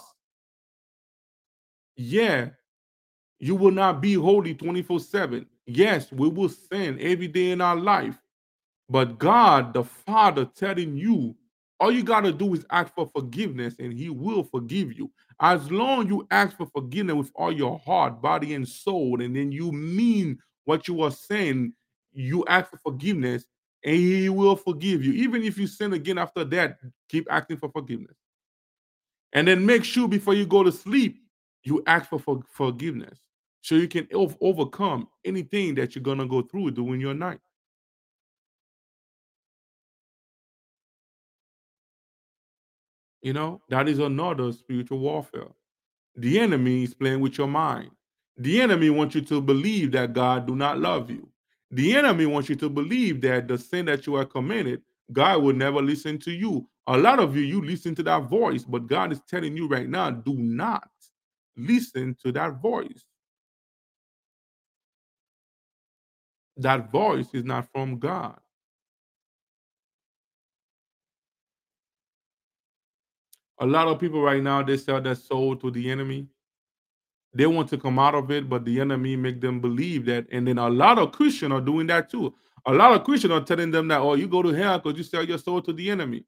[1.95, 2.49] Yeah,
[3.39, 5.45] you will not be holy 24 7.
[5.65, 8.17] Yes, we will sin every day in our life.
[8.89, 11.35] But God, the Father, telling you,
[11.79, 15.11] all you got to do is ask for forgiveness and He will forgive you.
[15.39, 19.51] As long you ask for forgiveness with all your heart, body, and soul, and then
[19.51, 21.73] you mean what you are saying,
[22.11, 23.45] you ask for forgiveness
[23.83, 25.13] and He will forgive you.
[25.13, 28.17] Even if you sin again after that, keep asking for forgiveness.
[29.31, 31.21] And then make sure before you go to sleep,
[31.63, 33.19] you ask for, for forgiveness
[33.61, 37.39] so you can ov- overcome anything that you're going to go through during your night.
[43.21, 45.49] You know, that is another spiritual warfare.
[46.15, 47.91] The enemy is playing with your mind.
[48.37, 51.29] The enemy wants you to believe that God do not love you.
[51.71, 55.53] The enemy wants you to believe that the sin that you have committed, God will
[55.55, 56.67] never listen to you.
[56.87, 59.87] A lot of you, you listen to that voice, but God is telling you right
[59.87, 60.89] now, do not
[61.57, 63.05] listen to that voice.
[66.57, 68.39] That voice is not from God.
[73.59, 76.27] A lot of people right now they sell their soul to the enemy.
[77.33, 80.25] They want to come out of it, but the enemy make them believe that.
[80.31, 82.33] And then a lot of Christians are doing that too.
[82.65, 85.03] A lot of Christians are telling them that, oh, you go to hell because you
[85.03, 86.25] sell your soul to the enemy.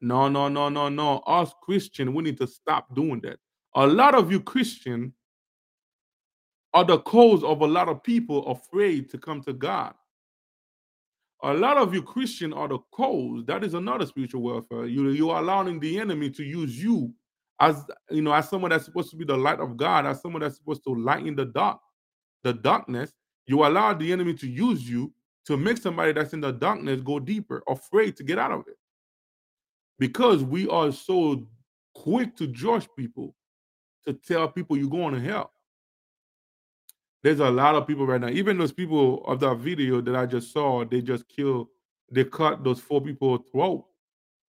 [0.00, 1.18] No, no, no, no, no.
[1.20, 3.38] Us Christian, we need to stop doing that.
[3.74, 5.12] A lot of you Christian
[6.74, 9.94] are the cause of a lot of people afraid to come to God.
[11.46, 13.44] A lot of you Christian are the cause.
[13.44, 14.86] That is another spiritual warfare.
[14.86, 17.12] You you are allowing the enemy to use you
[17.60, 20.40] as you know as someone that's supposed to be the light of God, as someone
[20.40, 21.80] that's supposed to lighten the dark,
[22.44, 23.12] the darkness.
[23.46, 25.12] You allow the enemy to use you
[25.46, 28.78] to make somebody that's in the darkness go deeper, afraid to get out of it.
[29.98, 31.46] Because we are so
[31.94, 33.36] quick to judge people,
[34.06, 35.53] to tell people you're going to hell.
[37.24, 38.28] There's a lot of people right now.
[38.28, 41.68] Even those people of that video that I just saw, they just killed,
[42.12, 43.86] they cut those four people throat,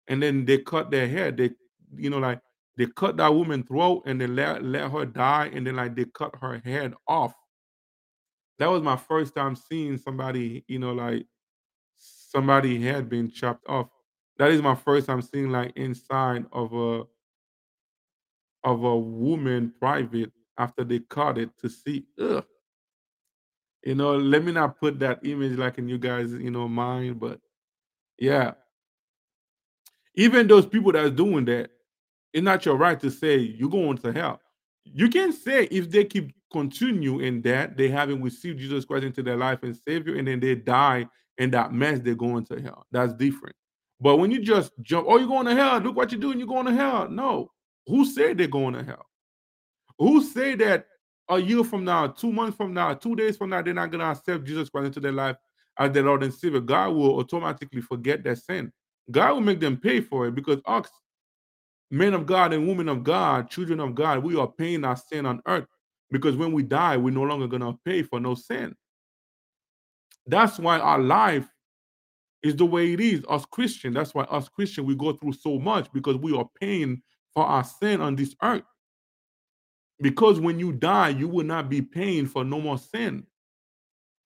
[0.07, 1.37] and then they cut their head.
[1.37, 1.51] They,
[1.97, 2.41] you know, like
[2.77, 6.05] they cut that woman throat and they let let her die, and then like they
[6.15, 7.35] cut her head off.
[8.61, 11.27] That was my first time seeing somebody, you know, like
[11.99, 13.89] somebody head being chopped off.
[14.39, 17.03] That is my first time seeing like inside of a
[18.63, 22.07] of a woman private after they cut it to see.
[22.21, 22.45] Ugh.
[23.83, 27.19] You know, let me not put that image like in you guys, you know, mind,
[27.19, 27.41] but
[28.19, 28.53] yeah.
[30.15, 31.71] Even those people that's doing that,
[32.33, 34.41] it's not your right to say you're going to hell.
[34.85, 39.23] You can say if they keep continue in that, they haven't received Jesus Christ into
[39.23, 41.07] their life and Savior, and then they die
[41.39, 42.87] in that mess, they're going to hell.
[42.91, 43.57] That's different.
[44.01, 45.79] But when you just jump, oh, you're going to hell.
[45.79, 46.39] Look what you're doing.
[46.39, 47.09] You're going to hell.
[47.09, 47.51] No.
[47.87, 49.07] Who said they're going to hell?
[49.99, 50.87] Who say that
[51.31, 54.01] a year from now, two months from now, two days from now, they're not going
[54.01, 55.37] to accept Jesus Christ into their life
[55.79, 56.61] as their Lord and Savior?
[56.61, 58.73] God will automatically forget their sin.
[59.11, 60.89] God will make them pay for it because us,
[61.91, 65.27] men of God and women of God, children of God, we are paying our sin
[65.27, 65.67] on earth
[66.11, 68.75] because when we die, we're no longer going to pay for no sin.
[70.27, 71.49] That's why our life
[72.43, 73.93] is the way it is, us Christian.
[73.93, 77.03] That's why us Christian, we go through so much because we are paying
[77.35, 78.63] for our sin on this earth.
[80.01, 83.27] Because when you die, you will not be paying for no more sin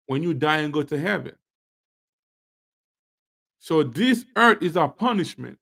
[0.07, 1.35] when you die and go to heaven.
[3.59, 5.59] So this earth is our punishment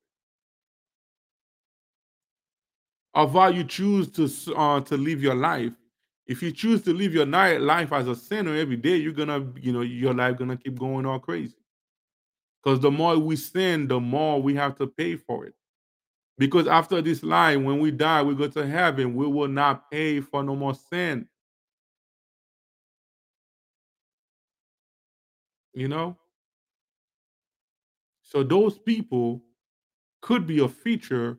[3.14, 5.72] of how you choose to uh, to live your life.
[6.26, 9.46] If you choose to live your night life as a sinner every day, you're gonna,
[9.60, 11.56] you know, your life gonna keep going all crazy.
[12.62, 15.54] Because the more we sin, the more we have to pay for it.
[16.42, 20.20] Because after this life, when we die, we go to heaven, we will not pay
[20.20, 21.28] for no more sin.
[25.72, 26.16] You know?
[28.24, 29.40] So those people
[30.20, 31.38] could be a future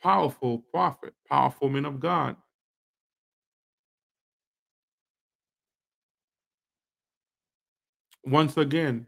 [0.00, 2.34] powerful prophet, powerful men of God.
[8.24, 9.06] Once again,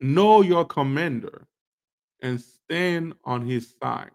[0.00, 1.46] know your commander
[2.22, 4.10] and stand on his side.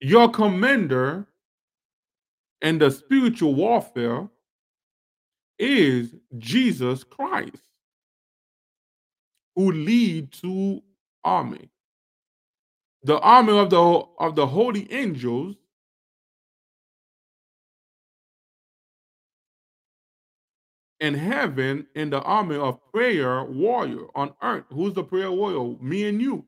[0.00, 1.26] Your commander
[2.60, 4.28] in the spiritual warfare
[5.58, 7.62] is Jesus Christ,
[9.54, 10.82] who lead to
[11.24, 11.70] army.
[13.04, 15.56] The army of the of the holy angels
[21.00, 24.64] in heaven in the army of prayer warrior on earth.
[24.70, 25.76] Who's the prayer warrior?
[25.80, 26.44] Me and you.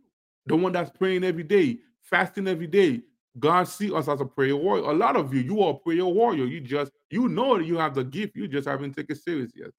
[0.46, 3.02] The one that's praying every day, fasting every day.
[3.38, 4.84] God see us as a prayer warrior.
[4.84, 6.44] A lot of you, you are a prayer warrior.
[6.46, 8.34] You just you know that you have the gift.
[8.34, 9.70] You just haven't taken it serious yet.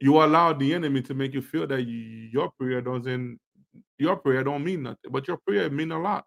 [0.00, 3.38] You allow the enemy to make you feel that your prayer doesn't
[3.98, 6.24] your prayer don't mean nothing, but your prayer mean a lot.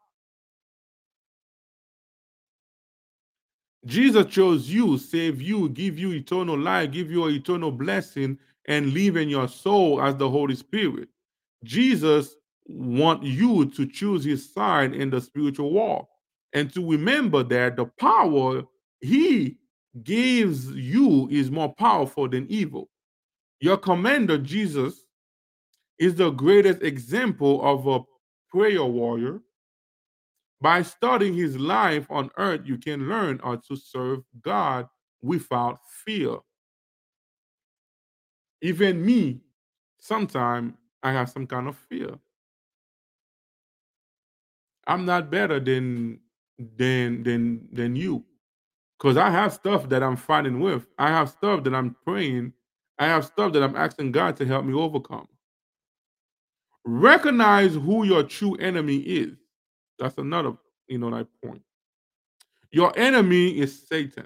[3.86, 8.93] Jesus chose you, save you, give you eternal life, give you an eternal blessing, and
[8.93, 11.09] live in your soul as the Holy Spirit.
[11.63, 12.36] Jesus
[12.67, 16.07] want you to choose his side in the spiritual war
[16.53, 18.63] and to remember that the power
[18.99, 19.57] he
[20.03, 22.89] gives you is more powerful than evil.
[23.59, 25.05] Your commander, Jesus,
[25.99, 28.03] is the greatest example of a
[28.49, 29.39] prayer warrior
[30.62, 34.88] by studying his life on earth, you can learn how to serve God
[35.22, 36.38] without fear.
[38.62, 39.41] Even me,
[39.99, 42.12] sometimes I have some kind of fear.
[44.88, 46.20] I'm not better than
[46.78, 48.24] than than than you.
[48.97, 50.88] Because I have stuff that I'm fighting with.
[50.99, 52.53] I have stuff that I'm praying.
[52.99, 55.28] I have stuff that I'm asking God to help me overcome.
[56.86, 59.40] Recognize who your true enemy is.
[60.02, 60.54] That's another,
[60.88, 61.62] you know, that point.
[62.72, 64.26] Your enemy is Satan,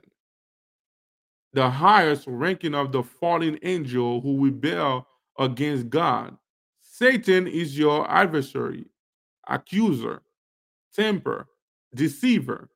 [1.51, 5.05] the highest ranking of the fallen angel who rebel
[5.37, 6.37] against God.
[6.81, 8.85] Satan is your adversary,
[9.49, 10.21] accuser,
[10.93, 11.47] temper,
[11.93, 12.69] deceiver.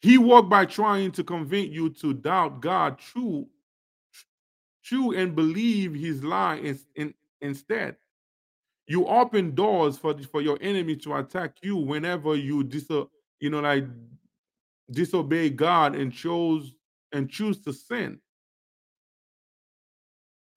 [0.00, 3.48] He worked by trying to convince you to doubt God true,
[4.84, 7.96] true and believe his lie in, in, instead.
[8.88, 12.88] You open doors for for your enemy to attack you whenever you dis
[13.40, 13.84] you know like
[14.90, 16.72] disobey God and chose
[17.12, 18.20] and choose to sin.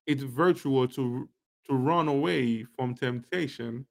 [0.05, 1.27] It's virtual to
[1.67, 3.85] to run away from temptation,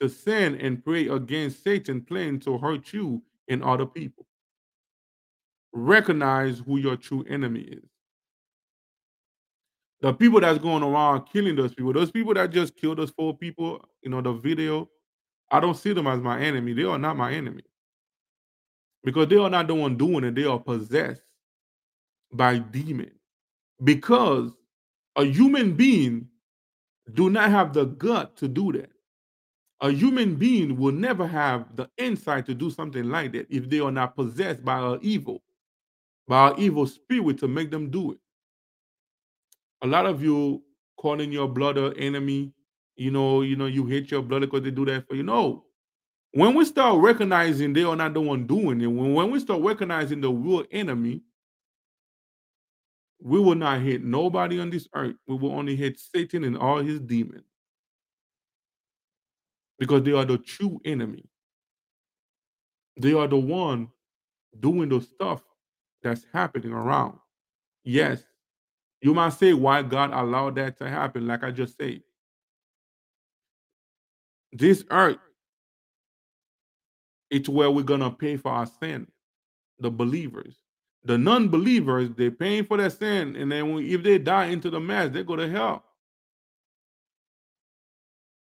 [0.00, 4.26] to sin and pray against Satan planning to hurt you and other people.
[5.72, 7.91] Recognize who your true enemy is
[10.02, 13.36] the people that's going around killing those people, those people that just killed those four
[13.36, 14.90] people, you know, the video,
[15.48, 16.72] I don't see them as my enemy.
[16.72, 17.62] They are not my enemy.
[19.04, 21.22] Because they are not the one doing it, they are possessed
[22.32, 23.12] by demons.
[23.82, 24.50] Because
[25.14, 26.28] a human being
[27.14, 28.90] do not have the gut to do that.
[29.82, 33.78] A human being will never have the insight to do something like that if they
[33.78, 35.42] are not possessed by an evil,
[36.26, 38.18] by an evil spirit to make them do it
[39.82, 40.62] a lot of you
[40.98, 42.52] calling your blood an enemy,
[42.96, 45.22] you know, you know, you hate your brother because they do that for you.
[45.22, 45.64] No.
[46.32, 49.60] When we start recognizing they are not the one doing it, when, when we start
[49.60, 51.22] recognizing the real enemy,
[53.20, 55.16] we will not hit nobody on this earth.
[55.26, 57.44] We will only hit Satan and all his demons.
[59.78, 61.24] Because they are the true enemy.
[63.00, 63.88] They are the one
[64.58, 65.42] doing the stuff
[66.02, 67.18] that's happening around.
[67.84, 68.22] Yes,
[69.02, 72.02] you might say why God allowed that to happen, like I just said.
[74.52, 75.18] This earth,
[77.30, 79.08] it's where we're gonna pay for our sin.
[79.80, 80.56] The believers,
[81.04, 85.10] the non-believers, they're paying for their sin, and then if they die into the mass,
[85.10, 85.84] they go to hell.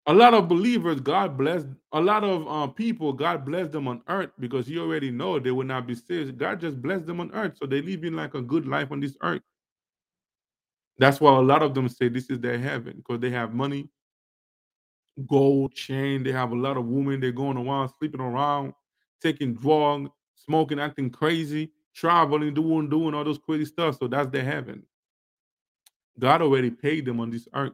[0.08, 1.66] A lot of believers, God bless.
[1.92, 5.52] A lot of uh, people, God bless them on earth because He already know they
[5.52, 6.38] will not be saved.
[6.38, 9.02] God just bless them on earth, so they live in like a good life on
[9.02, 9.42] this earth.
[11.00, 13.90] That's why a lot of them say this is their heaven because they have money,
[15.28, 16.24] gold, chain.
[16.24, 17.20] They have a lot of women.
[17.20, 18.74] They're going around, sleeping around,
[19.22, 23.98] taking drugs, smoking, acting crazy, traveling, doing, doing all those crazy stuff.
[24.00, 24.84] So that's their heaven.
[26.20, 27.74] God already paid them on this earth.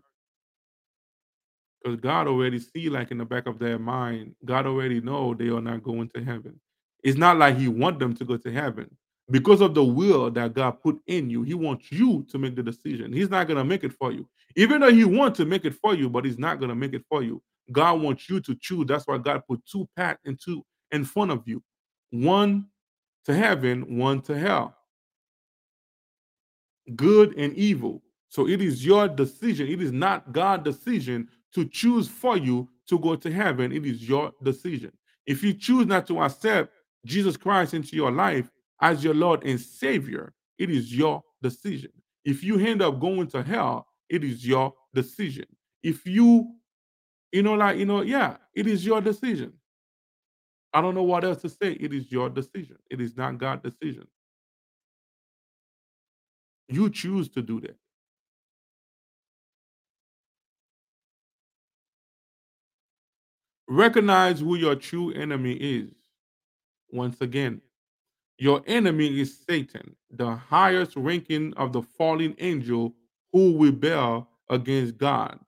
[1.82, 5.50] Because God already see, like in the back of their mind, God already know they
[5.50, 6.60] are not going to heaven.
[7.04, 8.90] It's not like He want them to go to heaven
[9.30, 12.64] because of the will that God put in you, He wants you to make the
[12.64, 13.14] decision.
[13.14, 15.76] He's not going to make it for you, even though He wants to make it
[15.76, 17.42] for you, but He's not going to make it for you.
[17.72, 18.86] God wants you to choose.
[18.88, 21.64] That's why God put two paths into in front of you,
[22.12, 22.68] one
[23.26, 24.76] to heaven, one to hell,
[26.96, 28.04] good and evil.
[28.30, 29.68] So it is your decision.
[29.68, 33.72] It is not God's decision to choose for you to go to heaven.
[33.72, 34.92] It is your decision.
[35.26, 36.74] If you choose not to accept
[37.06, 38.50] Jesus Christ into your life,
[38.84, 41.92] as your Lord and Savior, it is your decision.
[42.26, 45.46] If you end up going to hell, it is your decision.
[45.84, 46.54] If you,
[47.32, 49.54] you know, like, you know, yeah, it is your decision.
[50.74, 51.74] I don't know what else to say.
[51.74, 52.76] It is your decision.
[52.92, 54.06] It is not God's decision.
[56.68, 57.78] You choose to do that.
[63.70, 65.94] Recognize who your true enemy is.
[66.92, 67.62] Once again,
[68.38, 72.94] your enemy is Satan, the highest ranking of the fallen angel
[73.32, 75.40] who rebel against God.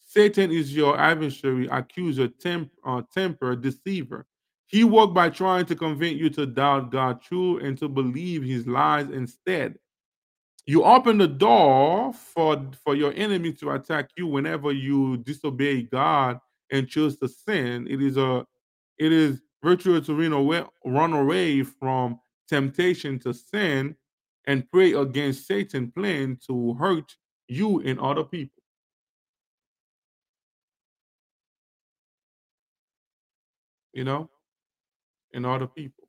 [0.00, 4.26] Satan is your adversary, accuser, temp, uh, temper, deceiver.
[4.66, 8.66] He worked by trying to convince you to doubt God true and to believe his
[8.66, 9.78] lies instead.
[10.64, 16.40] You open the door for, for your enemy to attack you whenever you disobey God
[16.70, 17.86] and choose to sin.
[17.88, 18.46] It is a
[18.98, 23.96] it is virtuous to run away, run away from temptation to sin
[24.46, 27.16] and pray against Satan plan to hurt
[27.48, 28.62] you and other people.
[33.92, 34.30] You know,
[35.34, 36.02] and other people.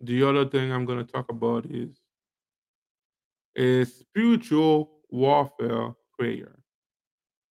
[0.00, 1.98] The other thing I'm going to talk about is
[3.56, 6.56] a spiritual warfare prayer.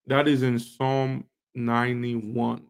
[0.08, 1.26] That is in Psalm
[1.56, 2.64] 91.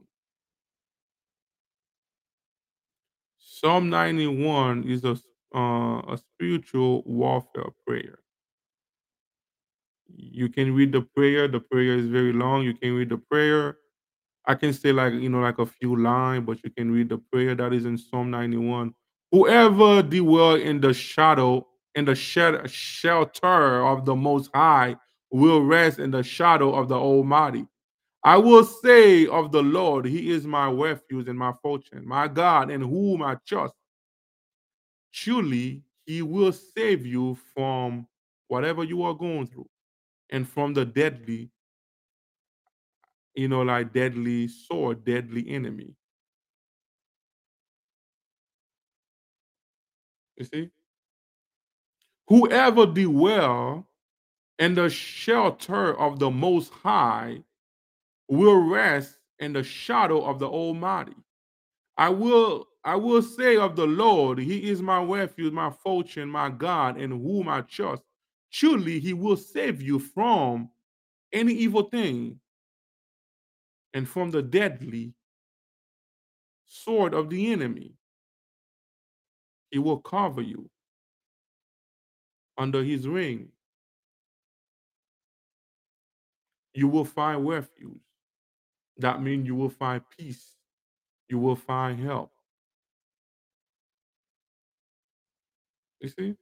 [3.37, 5.17] Psalm 91 is a,
[5.53, 8.19] uh, a spiritual warfare prayer.
[10.07, 11.47] You can read the prayer.
[11.47, 12.63] The prayer is very long.
[12.63, 13.77] You can read the prayer.
[14.45, 17.17] I can say like you know like a few lines, but you can read the
[17.17, 18.93] prayer that is in Psalm 91.
[19.31, 21.65] Whoever dwell in the shadow
[21.95, 24.95] in the shelter of the Most High
[25.35, 27.67] will rest in the shadow of the Almighty.
[28.23, 32.71] I will say of the Lord, He is my refuge and my fortune, my God,
[32.71, 33.73] in whom I trust.
[35.11, 38.07] Surely He will save you from
[38.47, 39.69] whatever you are going through
[40.29, 41.49] and from the deadly,
[43.35, 45.95] you know, like deadly sword, deadly enemy.
[50.37, 50.69] You see?
[52.27, 53.87] Whoever dwell
[54.59, 57.43] in the shelter of the Most High
[58.27, 61.15] will rest in the shadow of the Almighty.
[61.97, 66.49] I will I will say of the Lord, He is my refuge, my fortune, my
[66.49, 68.03] God, in whom I trust.
[68.49, 70.69] Surely He will save you from
[71.33, 72.39] any evil thing
[73.93, 75.13] and from the deadly
[76.67, 77.93] sword of the enemy.
[79.71, 80.69] He will cover you
[82.57, 83.49] under His ring.
[86.75, 88.01] You will find refuge.
[88.97, 90.55] That means you will find peace.
[91.29, 92.31] You will find help.
[96.01, 96.35] You see?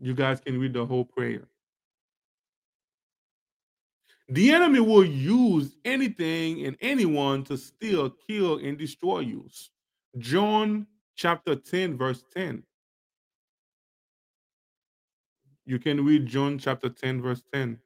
[0.00, 1.44] You guys can read the whole prayer.
[4.28, 9.48] The enemy will use anything and anyone to steal, kill, and destroy you.
[10.18, 12.64] John chapter 10, verse 10.
[15.66, 17.78] You can read John chapter 10, verse 10.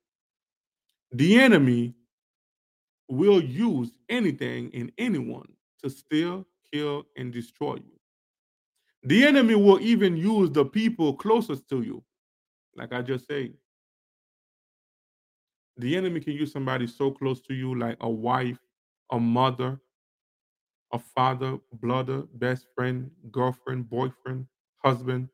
[1.12, 1.94] The enemy
[3.08, 5.48] will use anything and anyone
[5.82, 7.98] to steal, kill, and destroy you.
[9.04, 12.04] The enemy will even use the people closest to you.
[12.76, 13.54] Like I just said,
[15.78, 18.58] the enemy can use somebody so close to you, like a wife,
[19.10, 19.80] a mother,
[20.92, 24.46] a father, brother, best friend, girlfriend, boyfriend,
[24.84, 25.28] husband,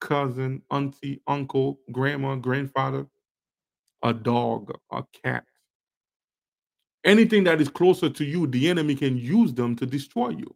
[0.00, 3.06] cousin, auntie, uncle, grandma, grandfather,
[4.02, 5.44] a dog, a cat.
[7.04, 10.54] Anything that is closer to you, the enemy can use them to destroy you.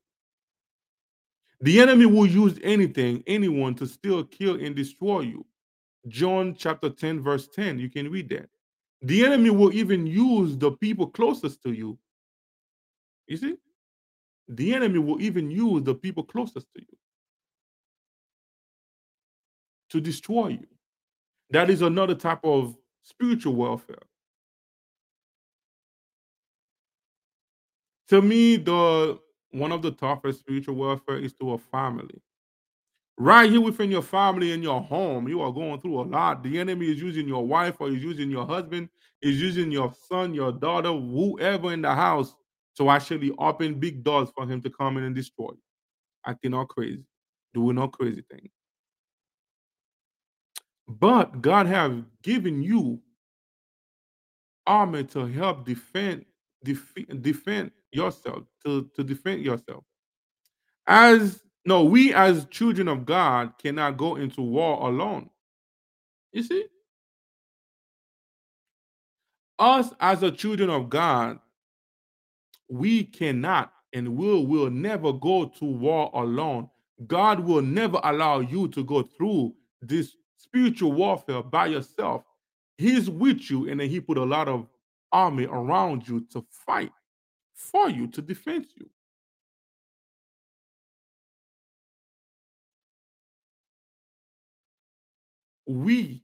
[1.61, 5.47] The enemy will use anything, anyone to steal, kill, and destroy you.
[6.09, 7.79] John chapter 10, verse 10.
[7.79, 8.49] You can read that.
[9.01, 11.99] The enemy will even use the people closest to you.
[13.27, 13.55] You see?
[14.49, 16.99] The enemy will even use the people closest to you
[19.95, 20.67] to destroy you.
[21.51, 24.03] That is another type of spiritual warfare.
[28.09, 29.21] To me, the
[29.53, 32.21] one of the toughest spiritual warfare is to a family.
[33.17, 36.43] Right here within your family and your home, you are going through a lot.
[36.43, 38.89] The enemy is using your wife or is using your husband,
[39.23, 42.35] is using your son, your daughter, whoever in the house
[42.79, 45.63] to actually open big doors for him to come in and destroy you.
[46.27, 47.05] Acting all crazy,
[47.55, 48.51] doing all crazy things.
[50.89, 53.01] But God have given you
[54.67, 56.25] armor to help defend
[56.65, 59.85] defe- defend yourself to, to defend yourself.
[60.87, 65.31] As no, we as children of God cannot go into war alone.
[66.33, 66.67] You see?
[69.59, 71.39] Us as a children of God,
[72.69, 76.69] we cannot and will will never go to war alone.
[77.07, 82.23] God will never allow you to go through this spiritual warfare by yourself.
[82.77, 84.67] He's with you, and then he put a lot of
[85.13, 86.93] army around you to fight
[87.55, 88.89] for you to defend you.
[95.67, 96.23] We,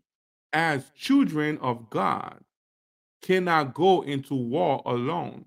[0.53, 2.41] as children of God,
[3.23, 5.47] cannot go into war alone,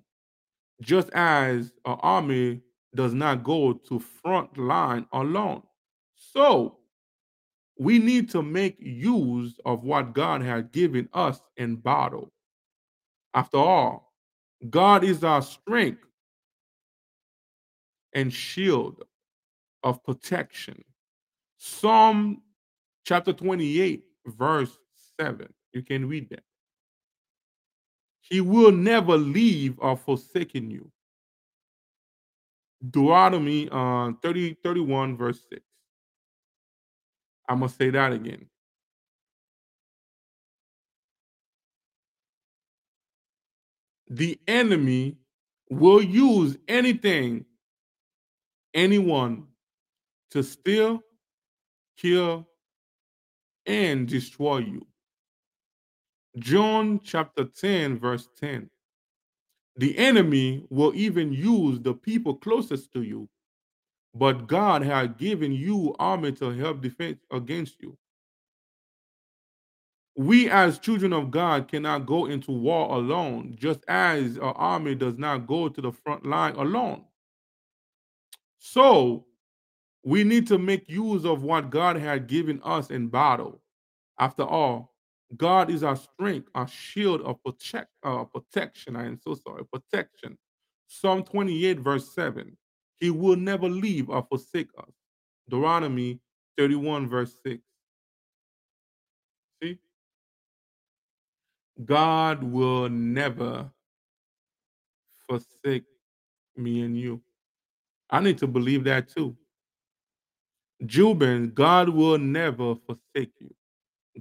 [0.81, 2.61] just as an army
[2.95, 5.63] does not go to front line alone.
[6.15, 6.79] So
[7.77, 12.31] we need to make use of what God has given us in battle.
[13.33, 14.13] After all,
[14.69, 16.05] God is our strength
[18.13, 19.03] and shield
[19.81, 20.83] of protection.
[21.57, 22.41] Psalm
[23.05, 24.77] chapter 28, verse
[25.19, 25.51] 7.
[25.73, 26.43] You can read that.
[28.21, 30.89] He will never leave or forsaken you.
[32.89, 35.61] Deuteronomy uh, 30, 31, verse 6.
[37.47, 38.45] I'm going to say that again.
[44.09, 45.17] The enemy
[45.69, 47.45] will use anything,
[48.73, 49.47] anyone
[50.31, 51.01] to steal,
[51.97, 52.47] kill,
[53.65, 54.85] and destroy you.
[56.37, 58.69] John chapter 10, verse 10.
[59.77, 63.27] The enemy will even use the people closest to you,
[64.13, 67.97] but God has given you army to help defend against you.
[70.15, 75.17] We, as children of God, cannot go into war alone, just as our army does
[75.17, 77.03] not go to the front line alone.
[78.59, 79.25] So,
[80.03, 83.61] we need to make use of what God had given us in battle.
[84.19, 84.93] After all,
[85.35, 88.95] God is our strength, our shield of protect, uh, protection.
[88.95, 90.37] I am so sorry, protection.
[90.87, 92.55] Psalm 28, verse 7.
[92.99, 94.93] He will never leave or forsake us.
[95.49, 96.19] Deuteronomy
[96.57, 97.61] 31, verse 6.
[99.61, 99.77] See?
[101.83, 103.69] God will never
[105.27, 105.83] forsake
[106.55, 107.21] me and you.
[108.09, 109.35] I need to believe that too.
[110.85, 113.53] Jubin, God will never forsake you.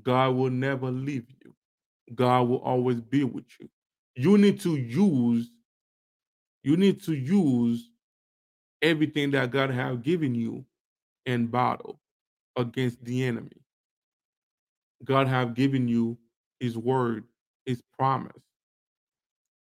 [0.03, 1.55] God will never leave you.
[2.15, 3.69] God will always be with you.
[4.15, 5.51] You need to use,
[6.63, 7.91] you need to use
[8.83, 10.65] everything that God have given you
[11.27, 12.01] in battle
[12.57, 13.63] against the enemy.
[15.05, 16.19] God have given you
[16.61, 17.25] his word,
[17.67, 18.43] his promise.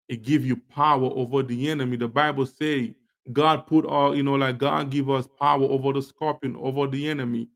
[0.09, 1.97] It give you power over the enemy.
[1.97, 2.95] The Bible say
[3.31, 7.09] God put all, you know, like God give us power over the scorpion, over the
[7.09, 7.47] enemy,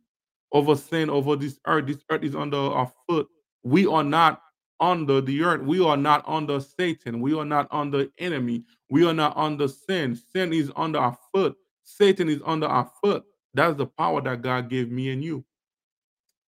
[0.51, 1.88] over sin, over this earth.
[1.88, 3.28] This earth is under our foot.
[3.63, 4.41] We are not
[4.80, 5.61] under the earth.
[5.61, 7.21] We are not under Satan.
[7.21, 8.63] We are not under enemy.
[8.89, 10.15] We are not under sin.
[10.15, 11.55] Sin is under our foot.
[11.84, 13.23] Satan is under our foot.
[13.53, 15.45] That's the power that God gave me and you.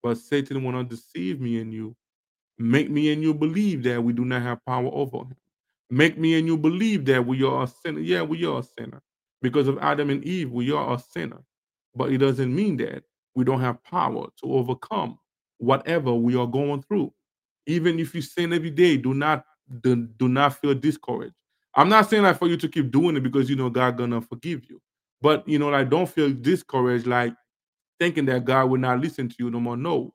[0.01, 1.95] But Satan want to deceive me and you,
[2.57, 5.35] make me and you believe that we do not have power over him.
[5.89, 7.99] Make me and you believe that we are a sinner.
[7.99, 9.01] Yeah, we are a sinner.
[9.41, 11.43] Because of Adam and Eve, we are a sinner.
[11.95, 13.03] But it doesn't mean that
[13.35, 15.19] we don't have power to overcome
[15.59, 17.13] whatever we are going through.
[17.67, 19.45] Even if you sin every day, do not
[19.81, 21.35] do, do not feel discouraged.
[21.75, 24.21] I'm not saying that for you to keep doing it because you know God gonna
[24.21, 24.81] forgive you.
[25.21, 27.33] But you know, like don't feel discouraged, like
[27.99, 29.77] thinking that God will not listen to you no more.
[29.77, 30.13] No.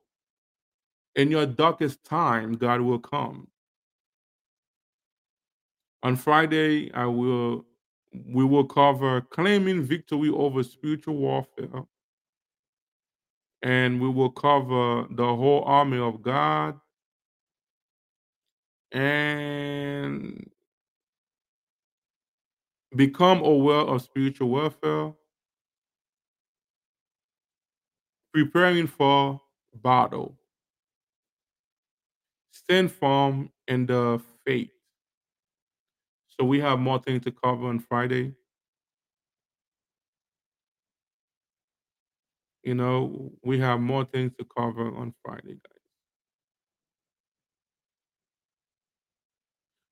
[1.15, 3.47] In your darkest time, God will come.
[6.01, 7.65] On Friday, I will
[8.27, 11.85] we will cover claiming victory over spiritual warfare.
[13.61, 16.79] And we will cover the whole army of God
[18.93, 20.49] and
[22.95, 25.13] become aware of spiritual warfare,
[28.33, 29.41] preparing for
[29.75, 30.37] battle,
[32.51, 34.71] stand firm in the uh, faith.
[36.39, 38.33] So we have more things to cover on Friday.
[42.63, 45.72] You know, we have more things to cover on Friday, guys.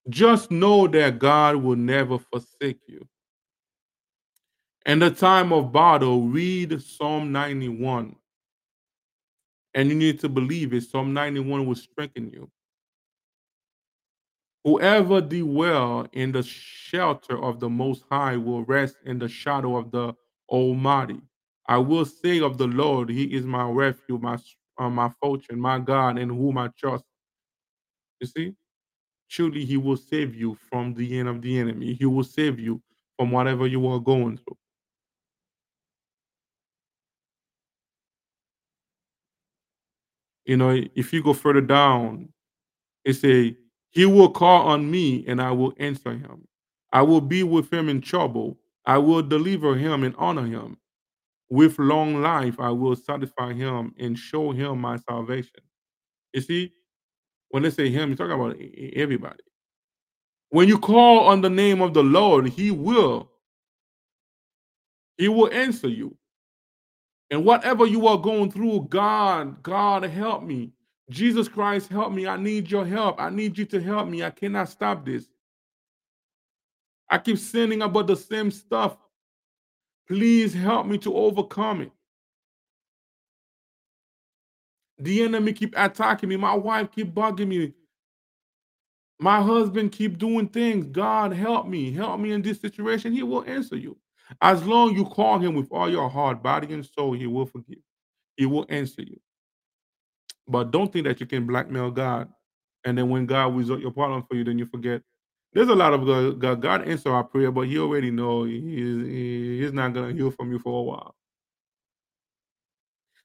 [0.10, 3.08] Just know that God will never forsake you.
[4.86, 8.16] In the time of battle, read Psalm 91
[9.76, 10.84] And you need to believe it.
[10.84, 12.50] Psalm 91 will strengthen you.
[14.66, 19.92] Whoever dwell in the shelter of the Most High will rest in the shadow of
[19.92, 20.14] the
[20.50, 21.22] Almighty.
[21.68, 24.38] I will say of the Lord, He is my refuge, my
[24.80, 27.06] uh, my fortune, my God, in whom I trust.
[28.22, 28.56] You see,
[29.32, 31.94] truly, He will save you from the end of the enemy.
[31.94, 32.82] He will save you
[33.18, 34.58] from whatever you are going through.
[40.46, 42.30] You know, if you go further down,
[43.06, 43.58] it say,
[43.92, 46.48] He will call on me and I will answer him.
[46.92, 48.58] I will be with him in trouble.
[48.86, 50.78] I will deliver him and honor him.
[51.50, 55.62] With long life, I will satisfy him and show him my salvation.
[56.34, 56.74] You see,
[57.52, 58.58] when they say him, you're talking about
[58.94, 59.44] everybody.
[60.50, 63.30] When you call on the name of the Lord, he will.
[65.18, 66.16] He will answer you.
[67.30, 70.74] And whatever you are going through, God, God, help me.
[71.10, 72.28] Jesus Christ, help me.
[72.28, 73.22] I need your help.
[73.22, 74.24] I need you to help me.
[74.24, 75.28] I cannot stop this.
[77.10, 78.98] I keep sinning about the same stuff.
[80.08, 81.92] Please help me to overcome it.
[85.02, 86.38] The enemy keep attacking me.
[86.38, 87.74] My wife keep bugging me.
[89.20, 90.88] My husband keep doing things.
[90.88, 91.92] God help me.
[91.92, 93.14] Help me in this situation.
[93.14, 93.98] He will answer you.
[94.42, 97.80] As long you call him with all your heart, body, and soul, he will forgive.
[98.38, 99.20] He will answer you.
[100.48, 102.30] But don't think that you can blackmail God.
[102.86, 105.02] And then when God resolve your problem for you, then you forget.
[105.54, 108.58] There's a lot of God, God, God answer our prayer, but he already know he
[108.58, 111.16] is, he, he's not to heal from you for a while.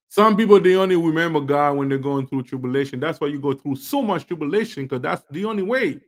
[0.08, 3.00] Some people they only remember God when they're going through tribulation.
[3.00, 6.00] That's why you go through so much tribulation because that's the only way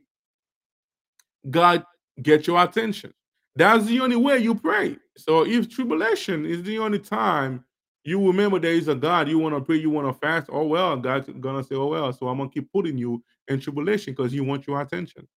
[1.49, 1.85] God
[2.21, 3.13] get your attention.
[3.55, 4.97] That's the only way you pray.
[5.17, 7.65] So if tribulation is the only time
[8.03, 10.65] you remember there is a God, you want to pray, you want to fast, oh
[10.65, 14.33] well, God's gonna say, oh well, so I'm gonna keep putting you in tribulation because
[14.33, 15.27] you want your attention.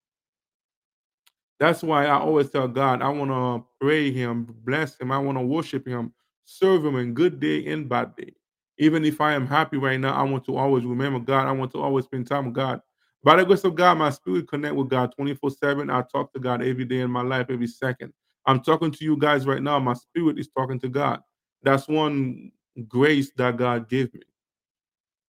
[1.59, 5.39] That's why I always tell God, I want to pray Him, bless Him, I want
[5.39, 6.13] to worship Him,
[6.45, 8.35] serve Him in good day and bad day.
[8.83, 11.47] Even if I am happy right now, I want to always remember God.
[11.47, 12.81] I want to always spend time with God.
[13.23, 15.89] By the grace of God, my spirit connect with God 24-7.
[15.89, 18.13] I talk to God every day in my life, every second.
[18.45, 19.79] I'm talking to you guys right now.
[19.79, 21.21] My spirit is talking to God.
[21.63, 22.51] That's one
[22.89, 24.23] grace that God gave me.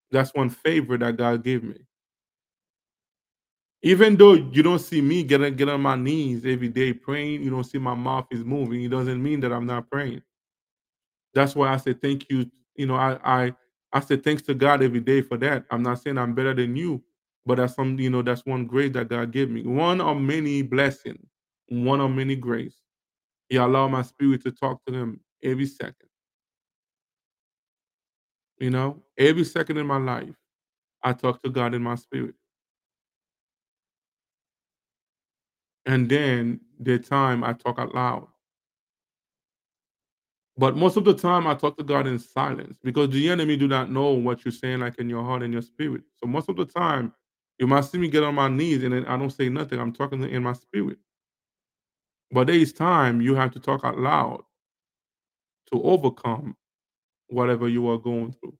[0.10, 1.78] That's one favor that God gave me.
[3.84, 7.52] Even though you don't see me getting get on my knees every day praying, you
[7.52, 8.84] don't see my mouth is moving.
[8.84, 10.24] It doesn't mean that I'm not praying.
[11.36, 12.50] That's why I say thank you.
[12.76, 13.54] You know, I I
[13.94, 15.66] I say thanks to God every day for that.
[15.72, 17.04] I'm not saying I'm better than you,
[17.46, 19.64] but that's some, you know, that's one grace that God gave me.
[19.64, 21.26] One of many blessings,
[21.70, 22.76] one of many grace.
[23.50, 26.10] He allowed my spirit to talk to him every second.
[28.60, 30.36] You know, every second in my life,
[31.04, 32.36] I talk to God in my spirit.
[35.86, 38.28] And then the time I talk out loud.
[40.58, 43.68] But most of the time I talk to God in silence because the enemy do
[43.68, 46.04] not know what you're saying like in your heart and your spirit.
[46.18, 47.14] So most of the time
[47.58, 49.80] you might see me get on my knees and then I don't say nothing.
[49.80, 50.98] I'm talking in my spirit.
[52.32, 54.44] But there is time you have to talk out loud
[55.72, 56.56] to overcome
[57.28, 58.58] whatever you are going through.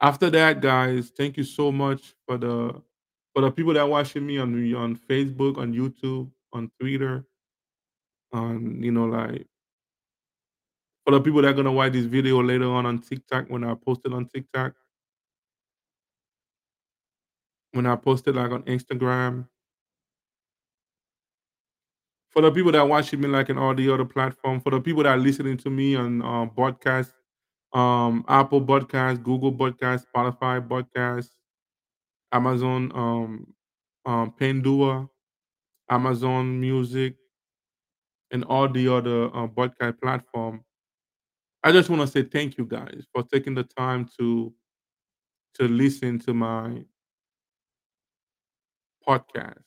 [0.00, 2.82] After that, guys, thank you so much for the
[3.34, 7.24] for the people that are watching me on on Facebook, on YouTube, on Twitter,
[8.32, 9.46] on you know like
[11.04, 13.74] for the people that are gonna watch this video later on on TikTok when I
[13.74, 14.74] post it on TikTok.
[17.72, 19.48] When I post it like on Instagram.
[22.30, 24.80] For the people that are watching me like in all the other platform, for the
[24.80, 27.12] people that are listening to me on uh, podcast,
[27.74, 31.28] um, Apple Podcast, Google Podcast, Spotify Podcast,
[32.32, 33.54] Amazon, um,
[34.06, 35.08] um, Pandora,
[35.90, 37.16] Amazon Music,
[38.30, 40.64] and all the other uh, podcast platform.
[41.64, 44.52] I just want to say thank you guys for taking the time to
[45.54, 46.84] to listen to my
[49.06, 49.62] podcast.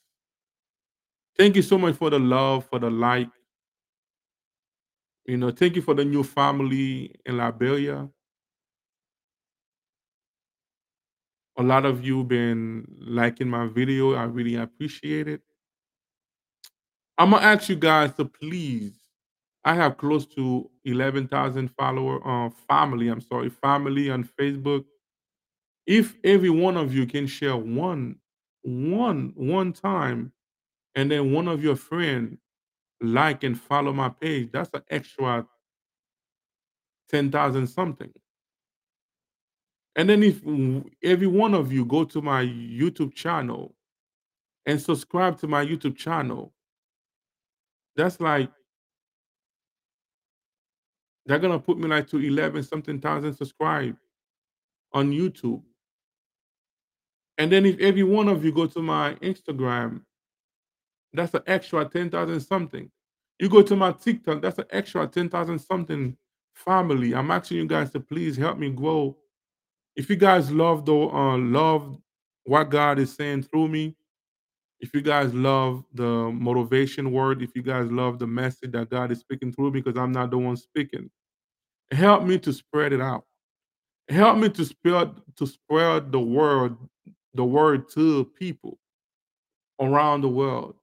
[1.37, 3.29] Thank you so much for the love, for the like.
[5.25, 8.09] You know, thank you for the new family in Liberia.
[11.57, 14.13] A lot of you been liking my video.
[14.13, 15.41] I really appreciate it.
[17.17, 19.04] I'm gonna ask you guys to please.
[19.67, 23.07] I have close to eleven thousand follower uh, family.
[23.07, 24.85] I'm sorry, family on Facebook.
[25.87, 28.17] If every one of you can share one,
[28.61, 30.31] one, one time,
[30.95, 32.37] and then one of your friend
[33.01, 35.45] like and follow my page, that's an extra
[37.09, 38.11] ten thousand something.
[39.95, 40.41] And then if
[41.03, 43.73] every one of you go to my YouTube channel
[44.65, 46.53] and subscribe to my YouTube channel,
[47.95, 48.51] that's like
[51.25, 53.95] they're gonna put me like to 11 something thousand subscribe
[54.93, 55.61] on YouTube.
[57.37, 60.01] And then if every one of you go to my Instagram,
[61.13, 62.89] that's an extra 10,000 something.
[63.39, 66.15] You go to my TikTok, that's an extra 10,000 something
[66.53, 67.13] family.
[67.13, 69.17] I'm asking you guys to please help me grow.
[69.95, 71.97] If you guys love the uh, love
[72.43, 73.95] what God is saying through me,
[74.79, 79.11] if you guys love the motivation word, if you guys love the message that God
[79.11, 81.09] is speaking through me, because I'm not the one speaking,
[81.91, 83.23] help me to spread it out.
[84.09, 86.77] Help me to spread to spread the word,
[87.33, 88.77] the word to people
[89.79, 90.75] around the world.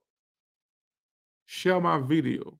[1.45, 2.57] Share my video.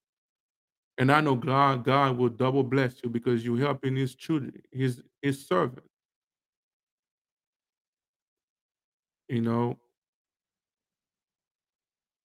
[0.97, 5.01] And I know God, God will double bless you because you're helping his children, his
[5.21, 5.85] his servant.
[9.27, 9.77] You know,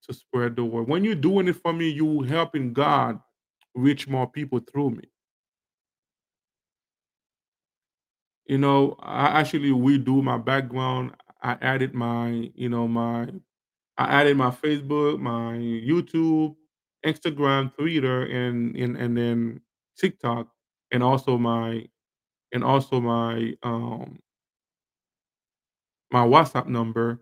[0.08, 0.88] to spread the word.
[0.88, 3.20] When you're doing it for me, you helping God
[3.74, 5.04] reach more people through me.
[8.46, 11.12] You know, I actually redo my background.
[11.42, 13.28] I added my, you know, my
[13.98, 16.56] I added my Facebook, my YouTube,
[17.04, 19.60] Instagram, Twitter, and and and then
[19.98, 20.48] TikTok,
[20.92, 21.86] and also my
[22.52, 24.18] and also my um
[26.10, 27.20] my WhatsApp number,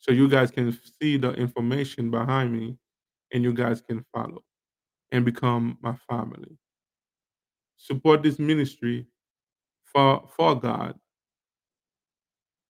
[0.00, 2.76] so you guys can see the information behind me,
[3.32, 4.42] and you guys can follow
[5.12, 6.58] and become my family.
[7.78, 9.06] Support this ministry
[9.92, 10.98] for for God.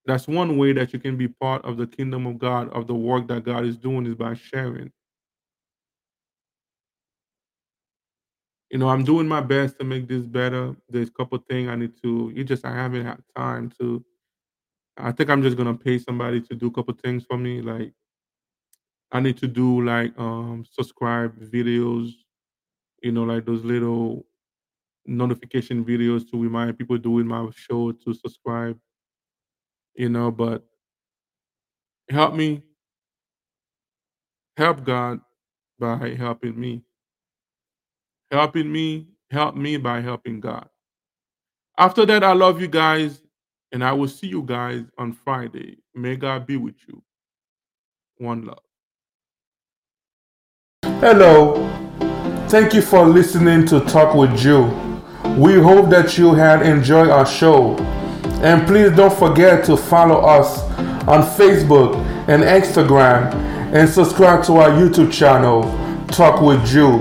[0.07, 2.95] That's one way that you can be part of the kingdom of God, of the
[2.95, 4.93] work that God is doing, is by sharing.
[8.71, 10.77] You know, I'm doing my best to make this better.
[10.89, 12.33] There's a couple things I need to.
[12.35, 14.05] You just I haven't had time to.
[14.99, 17.63] I think I'm just gonna pay somebody to do a couple things for me.
[17.63, 17.93] Like
[19.13, 22.13] I need to do like um subscribe videos.
[23.03, 24.27] You know, like those little
[25.07, 28.79] notification videos to remind people doing my show to subscribe.
[29.95, 30.65] You know, but
[32.11, 32.63] help me
[34.57, 35.21] help God
[35.79, 36.83] by helping me.
[38.31, 40.69] Helping me, help me by helping God.
[41.79, 43.23] After that, I love you guys,
[43.73, 45.79] and I will see you guys on Friday.
[45.95, 47.03] May God be with you.
[48.19, 48.59] One love.
[51.01, 51.65] Hello.
[52.49, 54.67] Thank you for listening to Talk with Joe.
[55.37, 57.77] We hope that you had enjoyed our show.
[58.43, 60.63] And please don't forget to follow us
[61.07, 61.97] on Facebook
[62.29, 63.33] and Instagram
[63.75, 65.63] and subscribe to our YouTube channel,
[66.09, 67.01] Talk with Joe.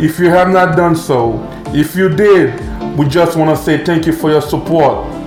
[0.00, 1.38] If you have not done so,
[1.68, 2.58] if you did,
[2.98, 5.21] we just want to say thank you for your support